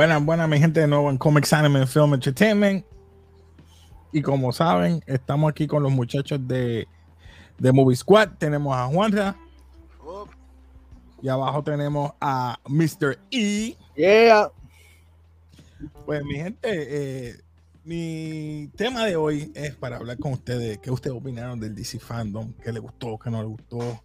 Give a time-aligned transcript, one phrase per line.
[0.00, 2.86] Buenas, buenas, mi gente de nuevo en Comics Anime Film Entertainment.
[4.12, 6.88] Y como saben, estamos aquí con los muchachos de,
[7.58, 8.30] de Movie Squad.
[8.38, 9.36] Tenemos a Juanra.
[11.20, 13.18] Y abajo tenemos a Mr.
[13.30, 13.76] E.
[13.94, 14.50] Yeah.
[16.06, 17.40] Pues mi gente, eh,
[17.84, 20.78] mi tema de hoy es para hablar con ustedes.
[20.78, 22.54] ¿Qué ustedes opinaron del DC Fandom?
[22.54, 23.18] ¿Qué les gustó?
[23.18, 24.02] ¿Qué no les gustó?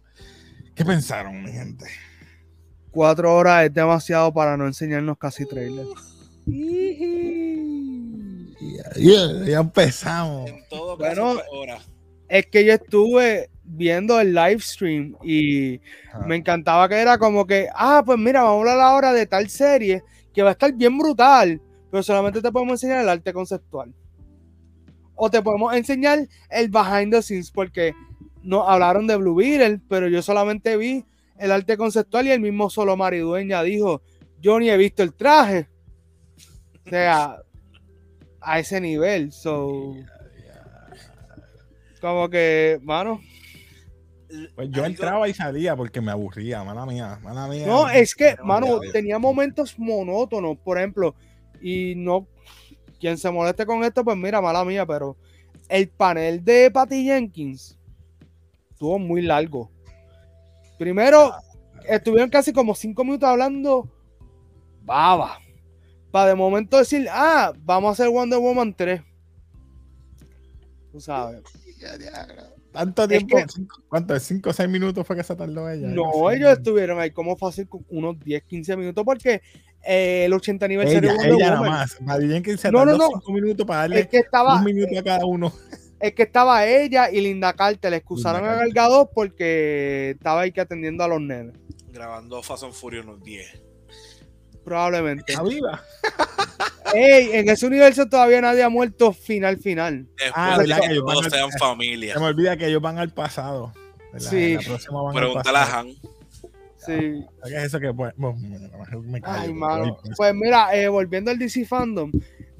[0.74, 1.86] ¿Qué pensaron, mi gente?
[2.96, 5.90] Cuatro horas es demasiado para no enseñarnos casi trailers.
[8.58, 10.48] Ya, ya- ya empezamos.
[10.48, 11.78] En todo Bueno, caso, hora.
[12.26, 15.78] Es que yo estuve viendo el live stream y
[16.08, 16.26] Ajá.
[16.26, 19.50] me encantaba que era como que, ah, pues mira, vamos a hablar ahora de tal
[19.50, 21.60] serie que va a estar bien brutal,
[21.90, 23.92] pero solamente te podemos enseñar el arte conceptual.
[25.14, 27.92] O te podemos enseñar el behind the scenes, porque
[28.42, 31.04] no hablaron de Blue Beetle, pero yo solamente vi
[31.38, 34.02] el arte conceptual y el mismo solo Maridueña dijo,
[34.40, 35.68] yo ni he visto el traje.
[36.86, 37.38] O sea,
[38.40, 39.94] a ese nivel, so...
[42.00, 43.20] Como que, mano,
[44.54, 47.66] Pues yo entraba y salía porque me aburría, mala mía, mala mía.
[47.66, 51.14] No, es que, mano, tenía momentos monótonos, por ejemplo,
[51.60, 52.28] y no,
[53.00, 55.16] quien se moleste con esto, pues mira, mala mía, pero
[55.68, 57.78] el panel de Patty Jenkins
[58.70, 59.70] estuvo muy largo.
[60.78, 61.32] Primero,
[61.88, 63.88] estuvieron casi como cinco minutos hablando
[64.82, 65.38] baba.
[66.10, 69.02] Para de momento decir, ah, vamos a hacer Wonder Woman 3.
[70.92, 71.42] Tú sabes.
[72.72, 74.18] Tanto Es tiempo, que- cinco- ¿cuánto?
[74.20, 75.88] ¿Cinco o seis minutos fue que se tardó ella?
[75.88, 79.40] No, ellos estuvieron ahí como fácil con unos 10, 15 minutos porque
[79.82, 81.98] eh, el 80 aniversario Ella, de Wonder ella nada más.
[82.20, 83.08] Jenkins se No, no, tardó no.
[83.20, 85.52] cinco minutos para es darle que estaba un minuto a cada uno.
[86.00, 87.90] es que estaba ella y Linda Carter.
[87.90, 91.54] Le excusaron Linda a Gal Gadot porque estaba ahí que atendiendo a los nenes.
[91.92, 93.62] Grabando Fast and Furious unos 10.
[94.64, 95.24] Probablemente.
[95.32, 95.82] Está viva.
[96.94, 100.06] Ey, en ese universo todavía nadie ha muerto final, final.
[100.16, 102.14] Después Ah, de ¿verdad que ellos van todos a- sean familia.
[102.14, 103.72] Se me olvida que ellos van al pasado.
[104.12, 104.30] ¿verdad?
[104.30, 104.54] Sí.
[104.54, 105.78] La próxima van al Pregúntale a.
[105.78, 105.88] Han.
[106.76, 107.24] Sí.
[107.44, 108.38] ¿Qué es eso que pues, bueno,
[109.02, 109.98] me callo, Ay, mano.
[110.00, 112.12] pues, Pues mira, eh, volviendo al DC Fandom,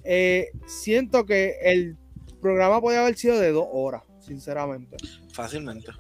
[0.03, 1.97] eh, siento que el
[2.41, 4.97] programa podía haber sido de dos horas, sinceramente.
[5.33, 5.93] Fácilmente.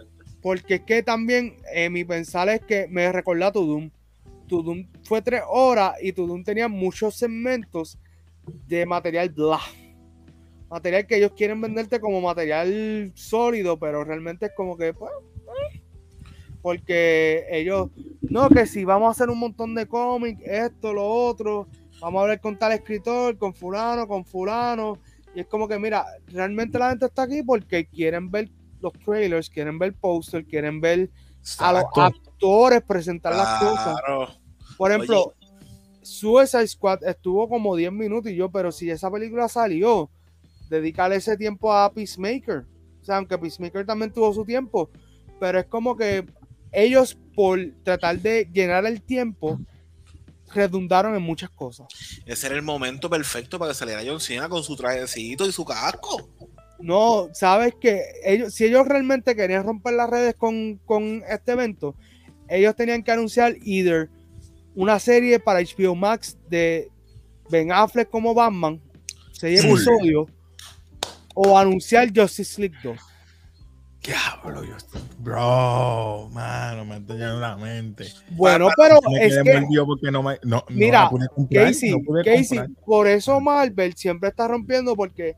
[0.42, 3.90] Porque es que también eh, mi pensar es que me recordó a Tudum.
[4.46, 7.98] Tudum fue tres horas y Tudum tenía muchos segmentos
[8.66, 9.60] de material blah.
[10.68, 15.12] Material que ellos quieren venderte como material sólido, pero realmente es como que, pues,
[15.72, 15.80] eh.
[16.60, 21.68] porque ellos, no, que si vamos a hacer un montón de cómics, esto, lo otro,
[22.00, 24.98] vamos a hablar con tal escritor, con fulano, con fulano,
[25.36, 29.50] y es como que, mira, realmente la gente está aquí porque quieren ver los trailers,
[29.50, 31.10] quieren ver posters, quieren ver
[31.58, 34.40] a los actores presentar las cosas.
[34.78, 35.34] Por ejemplo,
[36.00, 40.08] Suicide Squad estuvo como 10 minutos y yo, pero si esa película salió,
[40.70, 42.64] dedicarle ese tiempo a Peacemaker.
[43.02, 44.88] O sea, aunque Peacemaker también tuvo su tiempo,
[45.38, 46.24] pero es como que
[46.72, 49.60] ellos por tratar de llenar el tiempo
[50.54, 51.86] redundaron en muchas cosas.
[52.24, 55.64] Ese era el momento perfecto para que saliera John Cena con su trajecito y su
[55.64, 56.30] casco.
[56.78, 61.94] No, sabes que ellos, si ellos realmente querían romper las redes con, con este evento,
[62.48, 64.10] ellos tenían que anunciar either
[64.74, 66.90] una serie para HBO Max de
[67.48, 68.80] Ben Affleck como Batman,
[69.32, 70.28] seis episodios,
[71.34, 72.98] o anunciar Justice League 2.
[74.02, 78.06] Diablo, yo estoy- Bro, mano, me está llenando la mente.
[78.30, 80.34] Bueno, pero Me es que, mordido porque no me.
[80.44, 81.30] No, no Mira, comprar,
[81.66, 82.84] Casey, no Casey, comprar.
[82.84, 85.34] por eso Marvel siempre está rompiendo porque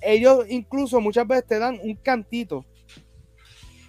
[0.00, 2.64] ellos incluso muchas veces te dan un cantito.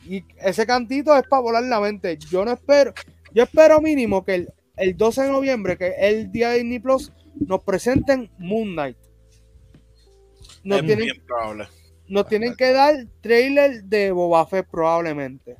[0.05, 2.17] Y ese cantito es para volar la mente.
[2.29, 2.93] Yo no espero,
[3.33, 6.79] yo espero mínimo que el, el 12 de noviembre, que es el día de Disney
[6.79, 8.97] Plus, nos presenten Moon Knight.
[10.63, 11.67] Nos es tienen, bien probable.
[12.09, 15.55] Nos tienen que dar trailer de Boba Fett probablemente.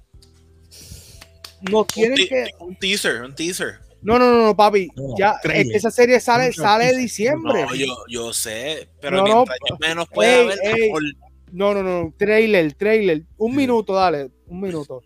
[1.62, 2.48] Nos tienen ti- que...
[2.60, 3.80] un teaser, un teaser.
[4.02, 4.90] No, no, no, no, papi.
[4.96, 7.64] No, ya, es que esa serie sale, Mucho sale diciembre.
[7.66, 10.82] No, yo, yo sé, pero No, no, mientras yo menos pueda ey, haber, ey.
[10.88, 11.04] mejor.
[11.52, 13.24] No, no, no, trailer, trailer.
[13.38, 13.58] Un Sí.
[13.58, 15.04] minuto, dale, un minuto.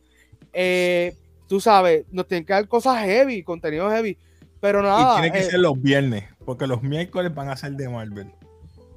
[0.52, 1.16] Eh,
[1.48, 4.18] tú sabes, nos tienen que dar cosas heavy, contenido heavy.
[4.60, 7.72] Pero Y nada, tiene que eh, ser los viernes, porque los miércoles van a ser
[7.72, 8.28] de Marvel.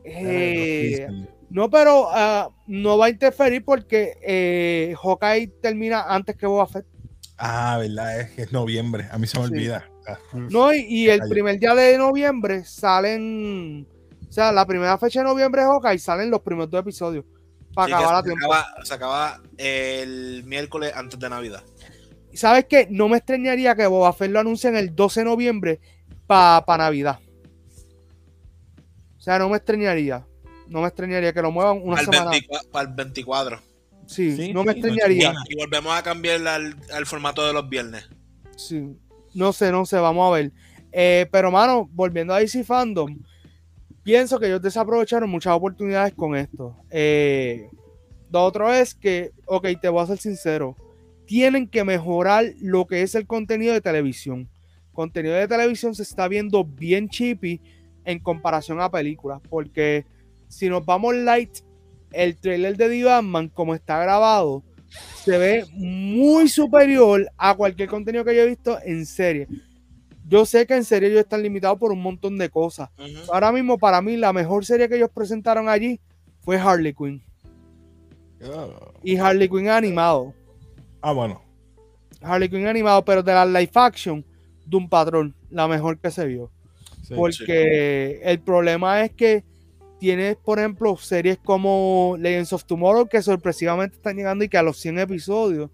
[0.05, 1.09] eh,
[1.51, 6.87] no, pero ah, no va a interferir porque eh, Hawkeye termina antes que Boba Fett.
[7.39, 9.07] Ah, verdad, es que es noviembre.
[9.11, 9.53] A mí se me Sí.
[9.53, 9.89] olvida.
[10.09, 11.31] Ah, No, y, y el Ay.
[11.31, 13.87] primer día de noviembre salen.
[14.29, 17.25] O sea, la primera fecha de noviembre de Hawkeye salen los primeros dos episodios.
[17.75, 21.63] Para Sí, acabar a se, acaba, se acaba el miércoles antes de Navidad.
[22.33, 22.87] ¿Sabes qué?
[22.91, 25.81] No me extrañaría que Boba Fett lo anuncien el 12 de noviembre
[26.27, 27.19] para Navidad.
[29.19, 30.25] sea, no me extrañaría.
[30.69, 32.31] No me extrañaría que lo muevan una Para semana.
[32.31, 33.61] 24, para el 24.
[34.07, 35.35] Sí, Sí, no me sí, extrañaría.
[35.49, 38.09] Y volvemos a cambiar al, al formato de los viernes.
[38.57, 38.97] Sí.
[39.35, 40.53] No sé, no sé, vamos a ver.
[40.93, 43.19] Eh, pero, mano, volviendo a DC Fandom,
[44.03, 46.75] pienso que ellos desaprovecharon muchas oportunidades con esto.
[46.91, 47.69] Eh,
[48.31, 50.77] lo otro es que, ok, te voy a ser sincero,
[51.27, 54.49] tienen que mejorar lo que es el contenido de televisión.
[54.93, 57.61] Contenido de televisión se está viendo bien cheapy
[58.05, 60.07] en comparación a películas, porque
[60.49, 61.59] si nos vamos light,
[62.13, 64.63] el trailer de The Batman, como está grabado,
[65.25, 69.49] se ve muy superior a cualquier contenido que yo he visto en serie.
[70.29, 72.89] Yo sé que en serie ellos están limitados por un montón de cosas.
[73.33, 76.01] Ahora mismo, para mí, la mejor serie que ellos presentaron allí
[76.41, 77.23] fue Harley Quinn.
[79.03, 80.35] Y Harley Quinn animado.
[81.01, 81.43] Ah, bueno.
[82.21, 84.25] Harley Quinn animado, pero de la live action,
[84.65, 86.51] de un patrón, la mejor que se vio.
[87.03, 87.15] Sí.
[87.15, 89.45] Porque el problema es que
[89.99, 94.63] tienes, por ejemplo, series como Legends of Tomorrow que sorpresivamente están llegando y que a
[94.63, 95.71] los 100 episodios,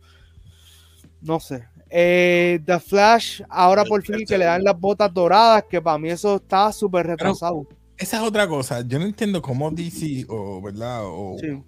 [1.21, 1.65] no sé.
[1.91, 6.09] Eh, The Flash, ahora por fin que le dan las botas doradas, que para mí
[6.09, 7.67] eso está súper retrasado.
[7.99, 8.81] Esa es otra cosa.
[8.81, 11.01] Yo no entiendo cómo DC o, ¿verdad?
[11.05, 11.63] O Sí.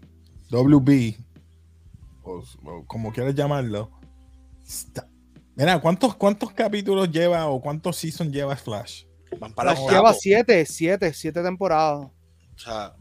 [0.50, 1.16] WB,
[2.22, 3.90] o, o como quieras llamarlo.
[4.66, 5.06] está-
[5.56, 9.04] Mira, ¿cuántos, ¿cuántos capítulos lleva o cuántos seasons lleva Flash?
[9.38, 12.08] Van para Flash lleva siete, siete, siete temporadas.
[12.56, 12.94] O sea,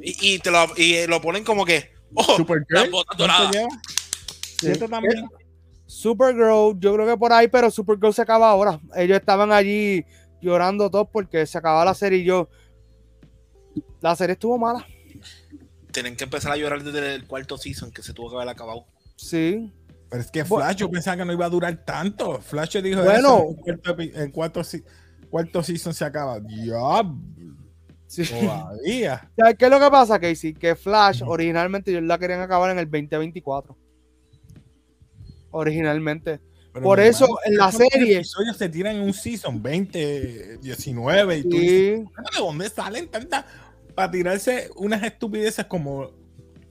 [0.00, 1.92] y, y te lo, y lo ponen como que.
[2.14, 2.36] ¡Oh!
[2.36, 3.52] Supergirl, las botas ¿cuánto doradas.
[3.52, 3.68] lleva?
[4.58, 5.28] ¿Siete también?
[5.86, 8.80] Supergirl, yo creo que por ahí, pero Supergirl se acaba ahora.
[8.96, 10.04] Ellos estaban allí
[10.40, 12.48] llorando todos porque se acaba la serie y yo.
[14.00, 14.86] La serie estuvo mala.
[15.92, 18.86] Tienen que empezar a llorar desde el cuarto season que se tuvo que haber acabado.
[19.16, 19.72] Sí.
[20.10, 20.64] Pero es que Bueno.
[20.66, 22.40] Flash, yo pensaba que no iba a durar tanto.
[22.40, 23.46] Flash dijo Bueno.
[23.48, 26.38] eso, en cuarto, en cuarto, season se acaba.
[26.48, 27.02] Ya,
[28.06, 28.24] sí.
[28.24, 29.30] todavía.
[29.36, 30.54] ¿Sabes qué es lo que pasa, Casey?
[30.54, 33.76] Que Flash, originalmente, ellos la querían acabar en el 2024.
[35.50, 36.40] Originalmente.
[36.72, 40.58] Pero Por eso, hermano, en la ¿cuántos serie- episodios se tiran en un season 20,
[40.58, 42.04] 19 y tú dices, Sí.
[42.34, 43.44] ¿de dónde salen tantas?
[43.94, 46.10] Para tirarse unas estupideces como.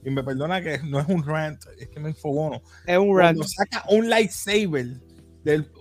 [0.06, 2.62] Y me perdona que no es un rant, es que me infobono.
[2.86, 3.38] Es un rant.
[3.38, 4.88] Cuando saca un lightsaber
[5.46, 5.72] del.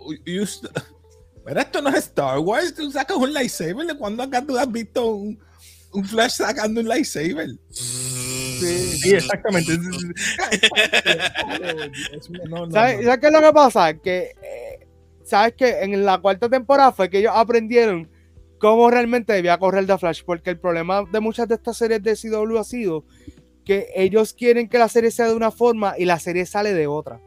[1.44, 3.86] Pero esto no es Star Wars, tú sacas un lightsaber.
[3.86, 5.38] ¿De cuándo acá tú has visto un,
[5.92, 7.50] un Flash sacando un lightsaber?
[7.70, 8.96] Sí.
[8.98, 9.76] Sí, exactamente.
[12.48, 13.04] No, no, ¿Sabes, no.
[13.04, 13.94] sabes qué es lo que pasa?
[13.94, 14.86] Que, eh,
[15.24, 18.08] ¿sabes que En la cuarta temporada fue que ellos aprendieron
[18.58, 22.14] cómo realmente debía correr The Flash, porque el problema de muchas de estas series de
[22.14, 23.04] CW ha sido
[23.64, 26.86] que ellos quieren que la serie sea de una forma y la serie sale de
[26.86, 27.20] otra.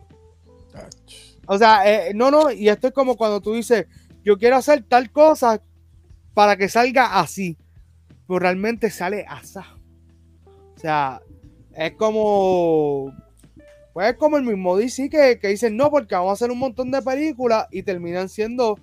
[1.48, 3.86] O sea, eh, no, no, y esto es como cuando tú dices,
[4.25, 5.62] yo quiero hacer tal cosa
[6.33, 7.57] para que salga así,
[8.27, 9.60] pero realmente sale así.
[10.75, 11.22] O sea,
[11.74, 13.13] es como,
[13.94, 16.59] pues es como el mismo DC que, que dicen, no, porque vamos a hacer un
[16.59, 18.78] montón de películas y terminan siendo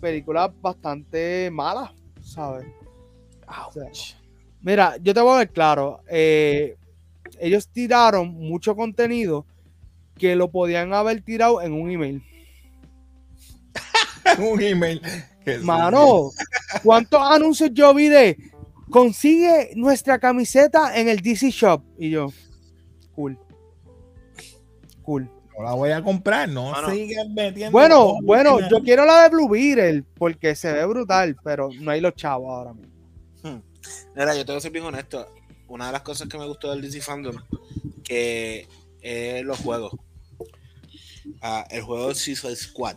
[0.00, 2.66] películas bastante malas, ¿sabes?
[3.68, 3.88] O sea,
[4.60, 6.76] mira, yo te voy a ver claro, eh,
[7.40, 9.46] ellos tiraron mucho contenido
[10.18, 12.22] que lo podían haber tirado en un email.
[14.52, 15.00] un email.
[15.44, 16.30] que- Mano,
[16.82, 18.36] ¿cuántos anuncios yo vi de
[18.90, 21.82] consigue nuestra camiseta en el DC Shop?
[21.98, 22.32] Y yo,
[23.14, 23.38] cool.
[25.02, 25.30] Cool.
[25.56, 26.90] No la voy a comprar, no Mano.
[26.90, 27.72] sigan metiendo.
[27.72, 31.90] Bueno, bueno, en yo quiero la de Blue Beetle porque se ve brutal, pero no
[31.90, 32.92] hay los chavos ahora mismo.
[34.14, 35.26] Mira, yo tengo que ser bien honesto.
[35.66, 37.36] Una de las cosas que me gustó del DC Fandom,
[38.04, 38.68] que
[39.00, 39.92] es los juegos.
[41.42, 42.96] Ah, el juego de Suicide Squad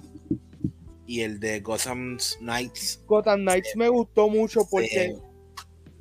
[1.08, 3.04] y el de Gotham Knights.
[3.08, 5.16] Gotham Knights me gustó mucho porque eh,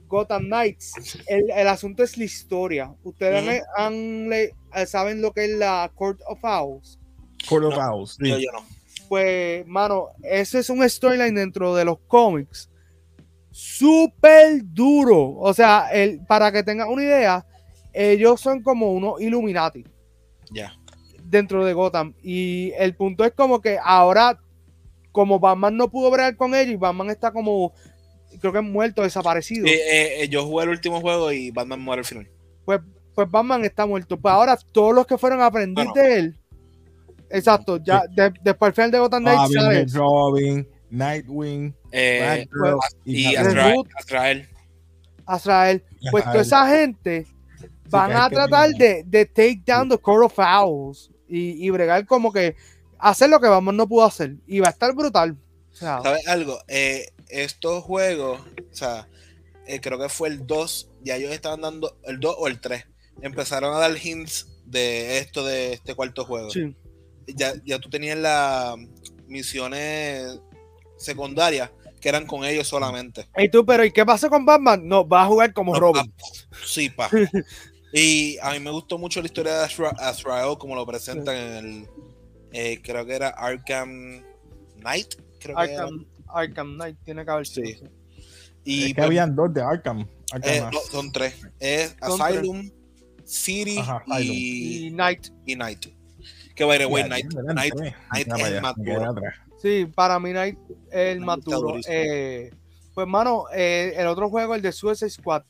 [0.07, 2.95] Gotham Knights, el, el asunto es la historia.
[3.03, 6.99] Ustedes han le- eh, saben lo que es la Court of Owls.
[7.49, 8.29] Court of No, Owls, sí.
[8.29, 8.65] yo, yo no.
[9.09, 12.71] Pues, mano, ese es un storyline dentro de los cómics.
[13.51, 15.35] Súper duro.
[15.37, 17.47] O sea, el, para que tengan una idea,
[17.93, 19.85] ellos son como unos Illuminati
[20.53, 20.73] Ya.
[21.25, 22.15] dentro de Gotham.
[22.23, 24.39] Y el punto es como que ahora,
[25.13, 27.73] como Batman no pudo bregar con ellos y Batman está como,
[28.41, 29.67] creo que muerto, desaparecido.
[29.67, 32.29] Eh, eh, eh, yo jugué el último juego y Batman muere al final.
[32.65, 32.81] pues,
[33.15, 34.17] pues Batman está muerto.
[34.19, 35.93] Pues ahora todos los que fueron a aprender Bueno.
[36.09, 36.37] de él.
[37.29, 39.95] Exacto, ya de- después al final de Gotham Knights, Robin, ¿sabes?
[39.95, 43.47] Robin, Nightwing, Eh, Batgirl y Batman.
[43.59, 43.85] Azrael.
[43.97, 44.49] Azrael.
[45.27, 45.85] Azrael.
[46.11, 47.27] Pues toda esa gente
[47.89, 52.33] van a tratar de, de take down the Court of Owls y, y bregar como
[52.33, 52.57] que
[53.03, 54.35] hacer lo que Batman no pudo hacer.
[54.47, 55.37] Y va a estar brutal.
[55.73, 56.59] sea, ¿Sabes algo?
[56.69, 59.09] Eh, estos juegos, o sea,
[59.67, 62.85] eh, creo que fue el 2, ya ellos estaban dando el 2 o el 3.
[63.23, 66.51] Empezaron a dar hints de esto, de este cuarto juego.
[66.51, 66.75] sí.
[67.37, 68.75] Ya, ya tú tenías las
[69.29, 70.41] misiones
[70.97, 73.29] secundarias que eran con ellos solamente.
[73.37, 74.89] ¿Y tú, pero ¿y qué pasa con Batman?
[74.89, 76.13] No, va a jugar como No, Robin.
[76.65, 77.09] Sí, pa.
[77.93, 81.53] Y a mí me gustó mucho la historia de Azra- Azrael, como lo presentan en
[81.57, 81.89] el.
[82.53, 84.23] Eh, creo que era Arkham
[84.79, 85.15] Knight.
[85.41, 85.83] Creo que era.
[85.85, 87.67] Arkham, Arkham Knight tiene que haber sido.
[87.67, 87.75] Sí.
[87.75, 87.85] sí.
[88.65, 90.07] Y es que pues, habían dos de Arkham.
[90.33, 92.71] Arkham eh, no, son tres: es Son Asylum,
[93.25, 94.35] City Ajá, Asylum.
[94.37, 95.27] y, Y Knight.
[95.47, 95.87] y Knight.
[96.55, 97.75] Que by the way, Knight, Knight.
[97.75, 99.15] Knight es el más duro.
[99.63, 100.59] Sí, para mí Knight
[100.91, 101.77] es el más duro.
[101.89, 102.51] Eh,
[102.95, 105.43] pues, mano, eh, el otro juego, el de Suicide Squad,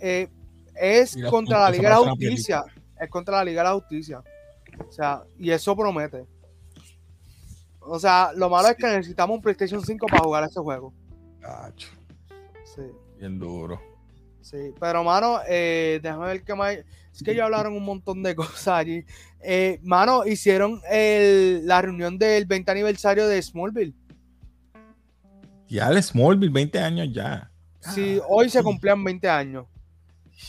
[0.00, 0.28] eh,
[0.74, 2.64] es contra la Liga de la Justicia.
[3.00, 4.22] Es contra la Liga de la Justicia.
[4.86, 6.24] O sea, y eso promete.
[7.80, 10.92] O sea, lo malo es que necesitamos un PlayStation 5 para jugar ese juego.
[11.40, 11.88] Cacho,
[12.64, 12.82] Sí,
[13.18, 13.80] bien duro.
[14.42, 14.72] sí.
[14.78, 16.76] Pero, mano, eh, déjame ver qué más.
[17.14, 19.04] Es que ya hablaron un montón de cosas allí.
[19.40, 23.94] Eh, mano, hicieron el- la reunión del 20 aniversario de Smallville.
[25.68, 27.50] Ya el Smallville, 20 años ya.
[27.80, 28.64] Sí, Ah, hoy se sí.
[28.64, 29.66] cumplían 20 años.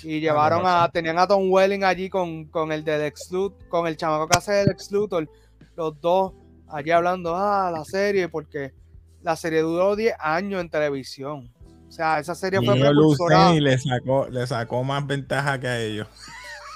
[0.04, 3.88] Y llevaron a, tenían a Tom Welling allí con, con el del Lex Luthor, con
[3.88, 5.30] el chamaco que hace Lex Luthor,
[5.76, 6.34] los dos
[6.68, 8.74] allí hablando, ah, la serie, porque
[9.22, 11.52] la serie duró 10 años en televisión.
[11.88, 13.54] O sea, esa serie Y fue precursora.
[13.54, 16.08] y le sacó, le sacó más ventaja que a ellos.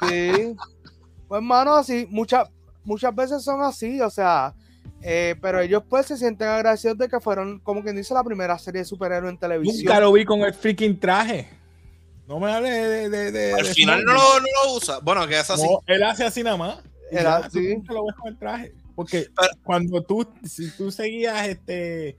[0.10, 0.56] Sí.
[1.28, 2.50] Pues, mano, así, muchas,
[2.84, 4.54] muchas veces son así, o sea,
[5.02, 8.58] eh, pero ellos pues se sienten agradecidos de que fueron, como quien dice, la primera
[8.58, 9.86] serie de superhéroes en televisión.
[9.86, 11.48] Nunca lo vi con el freaking traje.
[12.28, 13.10] No me hable de.
[13.10, 15.00] de, de- Al de final no lo, no lo usa.
[15.00, 15.64] Bueno, que es así.
[15.64, 16.78] No, él hace así nada más.
[17.12, 17.68] Ya, tú así.
[17.76, 18.74] nunca lo ves con el traje.
[18.96, 22.16] Porque Pero- cuando tú, si tú seguías este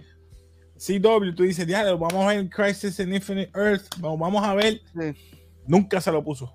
[0.76, 4.80] CW, tú dices, ya, vamos a ver Crisis in Infinite Earth, vamos, vamos a ver.
[4.92, 5.14] Sí.
[5.66, 6.52] Nunca se lo puso.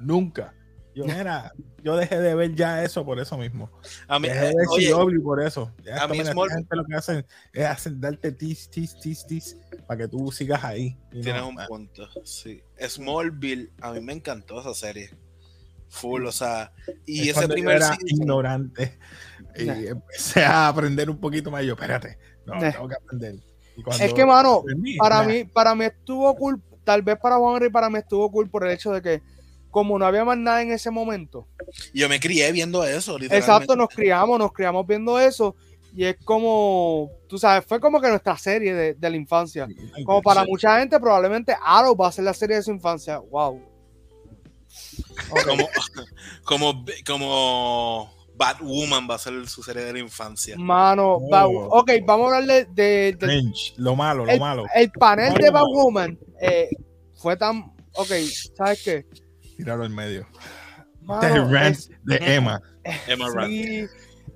[0.00, 0.52] Nunca.
[0.94, 1.52] Yo, mira,
[1.84, 3.70] yo dejé de ver ya eso por eso mismo.
[4.08, 5.72] A mí, Dejé de ver oye, CW por eso.
[5.84, 9.56] Ya a mí Smallville- gente lo que hacen es hacen, darte tis, tis, tis, tis,
[9.86, 10.96] para que tú sigas ahí.
[11.12, 12.62] No, Tienes un punto, sí.
[12.88, 15.10] Smallville, a mí me encantó esa serie.
[15.88, 16.72] Full, o sea,
[17.04, 18.98] y es ese yo primer era season- ignorante
[19.56, 21.64] y empecé a aprender un poquito más.
[21.64, 22.16] y Yo, espérate,
[22.46, 23.34] no, tengo que aprender.
[23.98, 27.70] Es que, mano, aprendí, para mí, para mí estuvo cool, tal vez para Juan Henry,
[27.70, 29.22] para mí estuvo cool por el hecho de que
[29.70, 31.46] como no había más nada en ese momento,
[31.94, 33.36] yo me crié viendo eso, literalmente.
[33.36, 35.54] exacto, nos criamos, nos criamos viendo eso
[35.94, 39.66] y es como, tú sabes, fue como que nuestra serie de, de la infancia.
[40.04, 43.18] Como para mucha gente, probablemente Arrow va a ser la serie de su infancia.
[43.18, 43.60] Wow.
[45.44, 45.68] Como,
[46.44, 50.56] como, como Batwoman va a ser su serie de la infancia.
[50.58, 51.28] Mano, No.
[51.28, 52.64] Bat- ok, vamos a hablar de,
[53.12, 54.64] de- del Lynch, lo malo, lo el, malo.
[54.74, 55.66] el panel de Malo.
[55.66, 56.18] Batwoman.
[56.40, 56.68] eh,
[57.16, 58.10] fue tan, ok,
[58.56, 59.06] ¿sabes qué?
[59.64, 60.26] Tíralo en medio.
[61.02, 62.60] Mano, The rant es- de Emma.
[63.46, 63.86] Sí,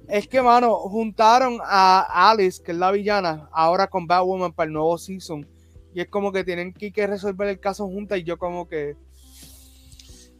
[0.08, 4.72] es que, mano, juntaron a Alice, que es la villana, ahora con Batwoman para el
[4.74, 5.46] nuevo season.
[5.94, 8.18] Y es como que tienen que, que resolver el caso juntas.
[8.18, 8.96] Y yo, como que,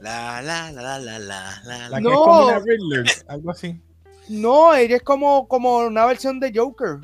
[0.01, 1.89] La, la, la, la, la, la, la.
[1.89, 2.11] La que No.
[2.11, 3.81] es como una Riddler, algo así.
[4.29, 6.99] no, ella es como, como una versión de Joker.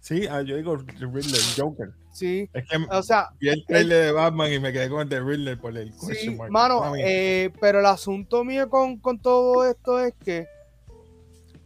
[0.00, 1.92] Sí, ah, yo digo Riddler, Joker.
[2.16, 5.08] Sí, Es que o sea, vi el trailer de Batman y me quedé con el
[5.10, 6.50] de Riddler por el sí, question mark.
[6.50, 10.46] mano, eh, pero el asunto mío con, con todo esto es que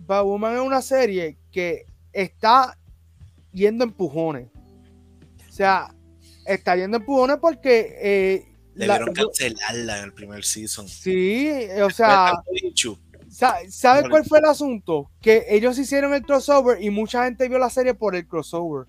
[0.06, 2.76] Batwoman es una serie que está
[3.52, 4.48] yendo a empujones.
[5.48, 5.94] O sea,
[6.46, 10.88] está yendo a empujones porque eh, la- Debieron yo- cancelarla en el primer season.
[10.88, 11.48] Sí,
[11.80, 12.32] o sea,
[13.68, 15.10] ¿sabes cuál fue el asunto?
[15.20, 18.86] Que ellos hicieron el crossover y mucha gente vio la serie por el crossover.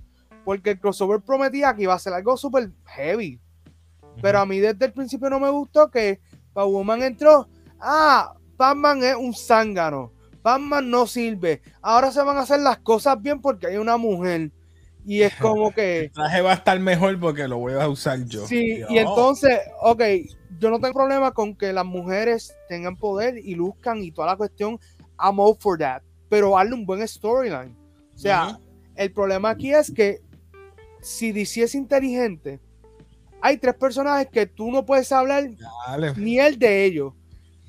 [0.52, 3.40] Porque el crossover prometía que iba a ser algo súper heavy.
[4.22, 6.20] Pero a mí desde el principio no me gustó que
[6.54, 7.48] Batwoman entró.
[7.80, 10.12] Ah, Batman es un zángano.
[10.44, 11.62] Batman no sirve.
[11.82, 14.52] Ahora se van a hacer las cosas bien porque hay una mujer.
[15.06, 16.02] Y es como que.
[16.02, 18.46] El traje va a estar mejor porque lo voy a usar yo.
[18.46, 20.04] Sí, y entonces, ok,
[20.60, 24.36] yo no tengo problema con que las mujeres tengan poder y luzcan y toda la
[24.36, 24.78] cuestión.
[25.18, 26.02] I'm all for that.
[26.28, 27.74] Pero darle un buen storyline.
[28.14, 28.60] O sea,
[28.98, 30.20] el problema aquí es que
[31.02, 32.60] si DC es inteligente,
[33.42, 35.50] hay tres personajes que tú no puedes hablar
[35.88, 36.14] Dale.
[36.16, 37.14] ni el de ellos.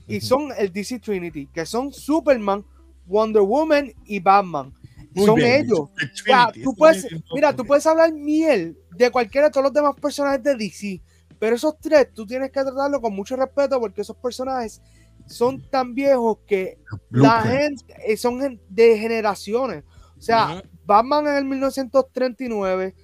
[0.06, 2.64] Y son el DC Trinity, que son Superman,
[3.06, 4.72] Wonder Woman y Batman.
[5.14, 5.88] Muy son bien, ellos.
[6.00, 10.42] el tú puedes, mira, tú puedes hablar miel de cualquiera de todos los demás personajes
[10.42, 11.00] de DC,
[11.38, 14.82] pero esos tres tú tienes que tratarlo con mucho respeto porque esos personajes
[15.26, 16.78] son tan viejos que
[17.10, 19.84] la gente eh, son de generaciones.
[20.18, 20.62] O sea.
[20.84, 22.94] Batman en el 1939,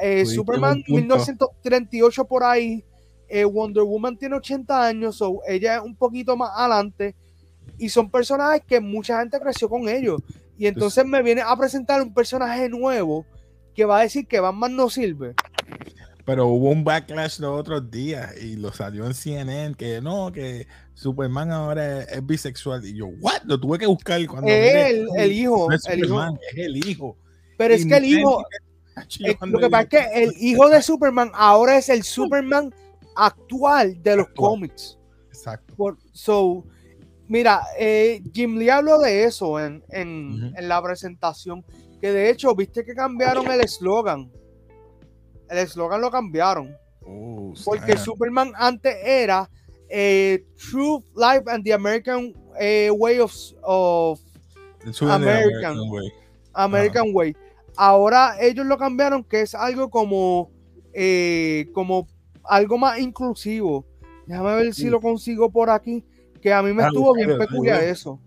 [0.00, 1.16] eh, Superman un punto.
[1.16, 2.84] 1938 por ahí,
[3.28, 7.14] eh, Wonder Woman tiene 80 años, so ella es un poquito más adelante,
[7.78, 10.20] y son personajes que mucha gente creció con ellos.
[10.58, 13.24] Y entonces me viene a presentar un personaje nuevo
[13.74, 15.34] que va a decir que Batman no sirve.
[16.26, 20.66] Pero hubo un backlash los otros días y lo salió en CNN que no, que
[20.94, 22.84] Superman ahora es, es bisexual.
[22.84, 23.42] Y yo, ¿what?
[23.44, 24.46] Lo tuve que buscar cuando.
[24.46, 26.08] miré, El, el hijo, no es el hijo.
[26.08, 27.16] Superman, es el hijo.
[27.56, 28.44] Pero es que el hijo,
[29.24, 32.74] Eh, lo que pasa es que el hijo de Superman ahora es el Superman
[33.16, 34.50] actual de los Actual.
[34.50, 34.98] cómics.
[35.28, 35.74] Exacto.
[35.76, 36.64] Por, so,
[37.28, 41.64] mira, eh, Jim Lee habló de eso en, en- en la presentación.
[42.00, 44.30] Que de hecho, viste que cambiaron el eslogan.
[45.48, 46.74] El eslogan lo cambiaron.
[47.02, 47.96] Oh, Porque.
[47.96, 49.50] Superman antes era
[49.88, 54.20] eh, Truth, Life and the American eh, Way of, of
[54.84, 55.78] de American.
[55.90, 56.12] way.
[56.52, 57.34] American Way.
[57.76, 60.50] Ahora ellos lo cambiaron, que es algo como,
[60.92, 62.06] eh, como
[62.44, 63.86] algo más inclusivo.
[64.26, 66.04] Déjame ver si lo consigo por aquí,
[66.40, 68.20] que a mí me Ah, estuvo bien peculiar eso.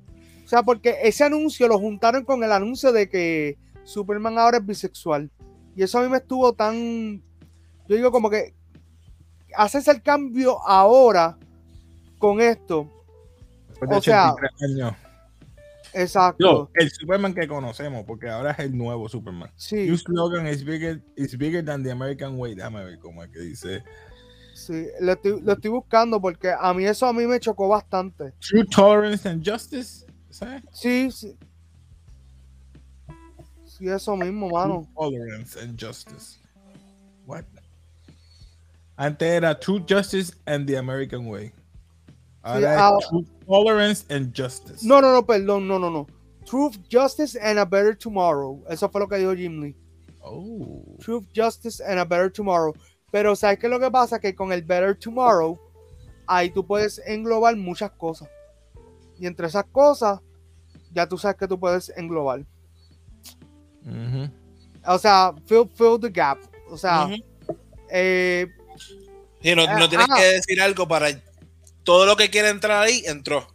[0.43, 4.65] O sea, porque ese anuncio lo juntaron con el anuncio de que Superman ahora es
[4.65, 5.31] bisexual.
[5.75, 7.21] Y eso a mí me estuvo tan...
[7.87, 8.53] Yo digo como que
[9.55, 11.37] haces el cambio ahora
[12.17, 12.89] con esto.
[13.69, 15.02] Después de o sea, 83 años.
[15.93, 16.43] Exacto.
[16.43, 19.51] No, el Superman que conocemos, porque ahora es el nuevo Superman.
[19.55, 19.85] Sí.
[19.87, 22.55] Your slogan is bigger, is bigger than the American way.
[22.55, 23.83] Déjame ver cómo es que dice.
[24.53, 28.33] Sí, lo estoy, lo estoy buscando porque a mí eso a mí me chocó bastante.
[28.39, 30.05] True tolerance and justice.
[30.29, 30.63] ¿Sabes?
[30.71, 31.35] Sí, sí.
[33.65, 34.87] Sí, eso mismo, mano.
[34.95, 36.39] True tolerance and justice.
[37.25, 37.45] What?
[38.95, 41.51] Antes era True Justice and the American Way.
[42.43, 42.97] Ahora ah,
[43.47, 44.85] Tolerance and Justice.
[44.85, 46.07] No, no, no, perdón, no, no, no.
[46.45, 48.61] Truth, Justice and a Better Tomorrow.
[48.69, 49.75] Eso fue lo que dijo Jim Lee.
[50.21, 50.83] Oh.
[50.99, 52.73] Truth, Justice and a Better Tomorrow.
[53.11, 54.19] Pero ¿sabes qué es lo que pasa?
[54.19, 55.57] Que con el Better Tomorrow,
[56.27, 58.27] ahí tú puedes englobar muchas cosas.
[59.17, 60.19] Y entre esas cosas,
[60.91, 62.45] ya tú sabes que tú puedes englobar.
[63.85, 64.29] Ujú.
[64.85, 66.39] O sea, fill, fill the gap.
[66.69, 67.15] O sea, Ujú.
[67.89, 68.47] eh,
[69.41, 70.15] Sí, no, no Ah, tienes ah.
[70.17, 71.07] que decir algo para
[71.83, 73.47] todo lo que quiere entrar ahí, entró.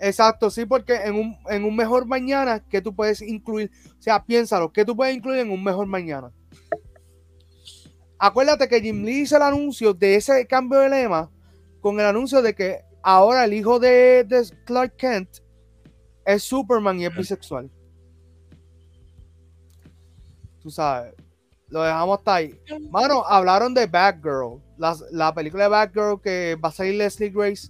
[0.00, 3.70] Exacto, sí, porque en un, en un mejor mañana, que tú puedes incluir?
[3.98, 6.32] O sea, piénsalo, ¿qué tú puedes incluir en un mejor mañana?
[8.18, 11.30] Acuérdate que Jim Lee hizo el anuncio de ese cambio de lema
[11.80, 15.28] con el anuncio de que ahora el hijo de, de Clark Kent
[16.24, 17.70] es Superman y es bisexual.
[20.60, 21.14] Tú sabes,
[21.68, 22.60] lo dejamos hasta ahí.
[22.90, 27.68] Mano, hablaron de Batgirl, la, la película de Batgirl que va a salir Leslie Grace.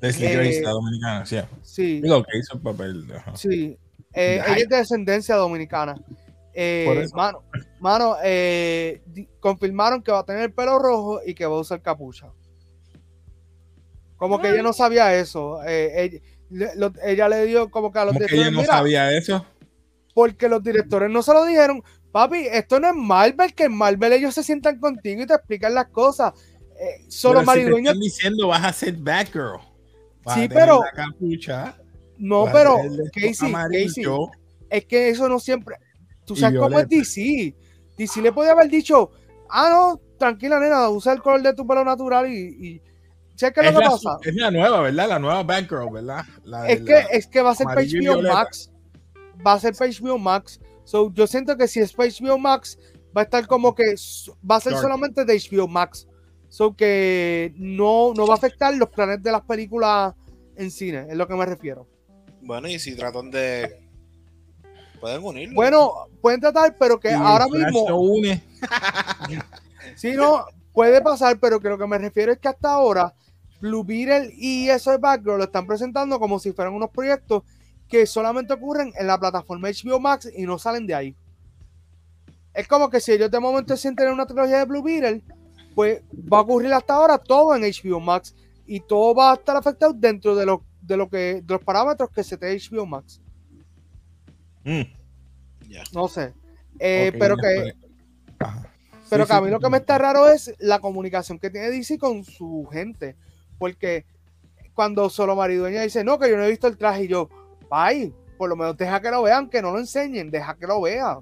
[0.00, 1.36] Leslie Eh, Grace, la dominicana, sí.
[1.62, 2.00] Sí.
[2.00, 3.06] Digo que hizo el papel.
[3.14, 3.36] ajá.
[3.36, 3.76] Sí,
[4.12, 5.94] eh, ella es de descendencia dominicana.
[6.54, 7.14] Eh, Por eso.
[7.16, 7.42] mano,
[7.80, 9.02] mano, eh,
[9.40, 12.28] confirmaron que va a tener el pelo rojo y que va a usar capucha.
[14.16, 15.62] Como que ella no sabía eso.
[15.66, 18.56] eh, ella, le, lo- ella le dio como que a los ¿Cómo que directores, ella
[18.56, 19.44] no "Mira", sabía eso?
[20.14, 21.82] porque los directores no se lo dijeron.
[22.16, 25.74] Papi, esto no es Marvel, que en Marvel ellos se sientan contigo y te explican
[25.74, 26.32] las cosas.
[26.80, 29.58] Eh, solo Pero si te maridueño, están diciendo vas a ser Batgirl.
[30.24, 31.76] Vas Sí, a tener pero- capucha,
[32.16, 32.78] no, pero
[33.12, 34.04] Casey, Casey,
[34.70, 35.76] es que eso no siempre.
[36.24, 36.88] Tú sabes cómo es.
[36.88, 37.54] DC.
[37.98, 39.10] DC le podía haber dicho,
[39.50, 42.38] ah, no, tranquila, nena, usa el color de tu pelo natural y.
[42.66, 42.82] y...
[43.34, 44.16] ¿Sabes qué es Es lo que la, pasa?
[44.22, 45.08] es la nueva, ¿verdad?
[45.10, 46.24] La nueva Batgirl, ¿verdad?
[46.44, 48.22] La Es que, es que va a ser HBO.
[48.22, 48.70] Max.
[49.46, 50.58] Va a ser HBO Max.
[50.86, 52.78] So, yo siento que si es para HBO Max,
[53.14, 53.96] va a estar como que
[54.48, 54.82] va a ser Dark.
[54.82, 56.06] solamente de HBO Max.
[56.48, 60.14] So que no, no va a afectar los planes de las películas
[60.54, 61.88] en cine, es lo que me refiero.
[62.40, 63.84] Bueno, y si tratan de.
[65.00, 65.54] Pueden unirlo.
[65.56, 67.86] Bueno, pueden tratar, pero que y ahora mismo.
[67.88, 68.42] lo une.
[69.94, 73.14] Sí, no, puede pasar, pero que lo que me refiero es que hasta ahora
[73.60, 77.44] Blue Beetle y eso de Batgirl lo están presentando como si fueran unos proyectos
[77.88, 81.16] que solamente ocurren en la plataforma HBO Max y no salen de ahí.
[82.54, 85.22] Es como que si ellos de momento sienten una trilogía de Blue Beetle,
[85.74, 88.34] pues va a ocurrir hasta ahora todo en HBO Max
[88.66, 92.10] y todo va a estar afectado dentro de lo, de lo que de los parámetros
[92.10, 93.20] que se te HBO Max.
[94.64, 94.82] Mm.
[95.92, 96.32] No sé.
[96.78, 97.74] Eh, ok, pero que.
[98.38, 98.72] Ajá.
[99.08, 101.50] Pero Sí, que a sí, mí lo que me está raro es la comunicación que
[101.50, 103.16] tiene DC con su gente.
[103.58, 104.04] Porque
[104.74, 107.28] cuando solo maridueña dice, no, que yo no he visto el traje, y yo,
[107.70, 110.80] ay, por lo menos deja que lo vean, que no lo enseñen, deja que lo
[110.80, 111.18] vean.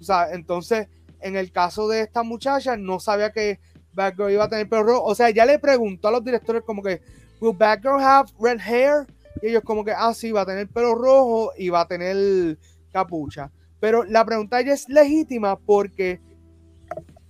[0.00, 0.88] O sea, entonces,
[1.20, 3.60] en el caso de esta muchacha, no sabía que
[3.92, 5.04] Batgirl iba a tener pelo rojo.
[5.04, 7.00] O sea, ya le preguntó a los directores como que,
[7.40, 9.06] ¿Will Batgirl have red hair?
[9.42, 12.58] Y ellos como que, ah, sí, va a tener pelo rojo y va a tener
[12.92, 13.50] capucha.
[13.78, 16.20] Pero la pregunta ya es legítima porque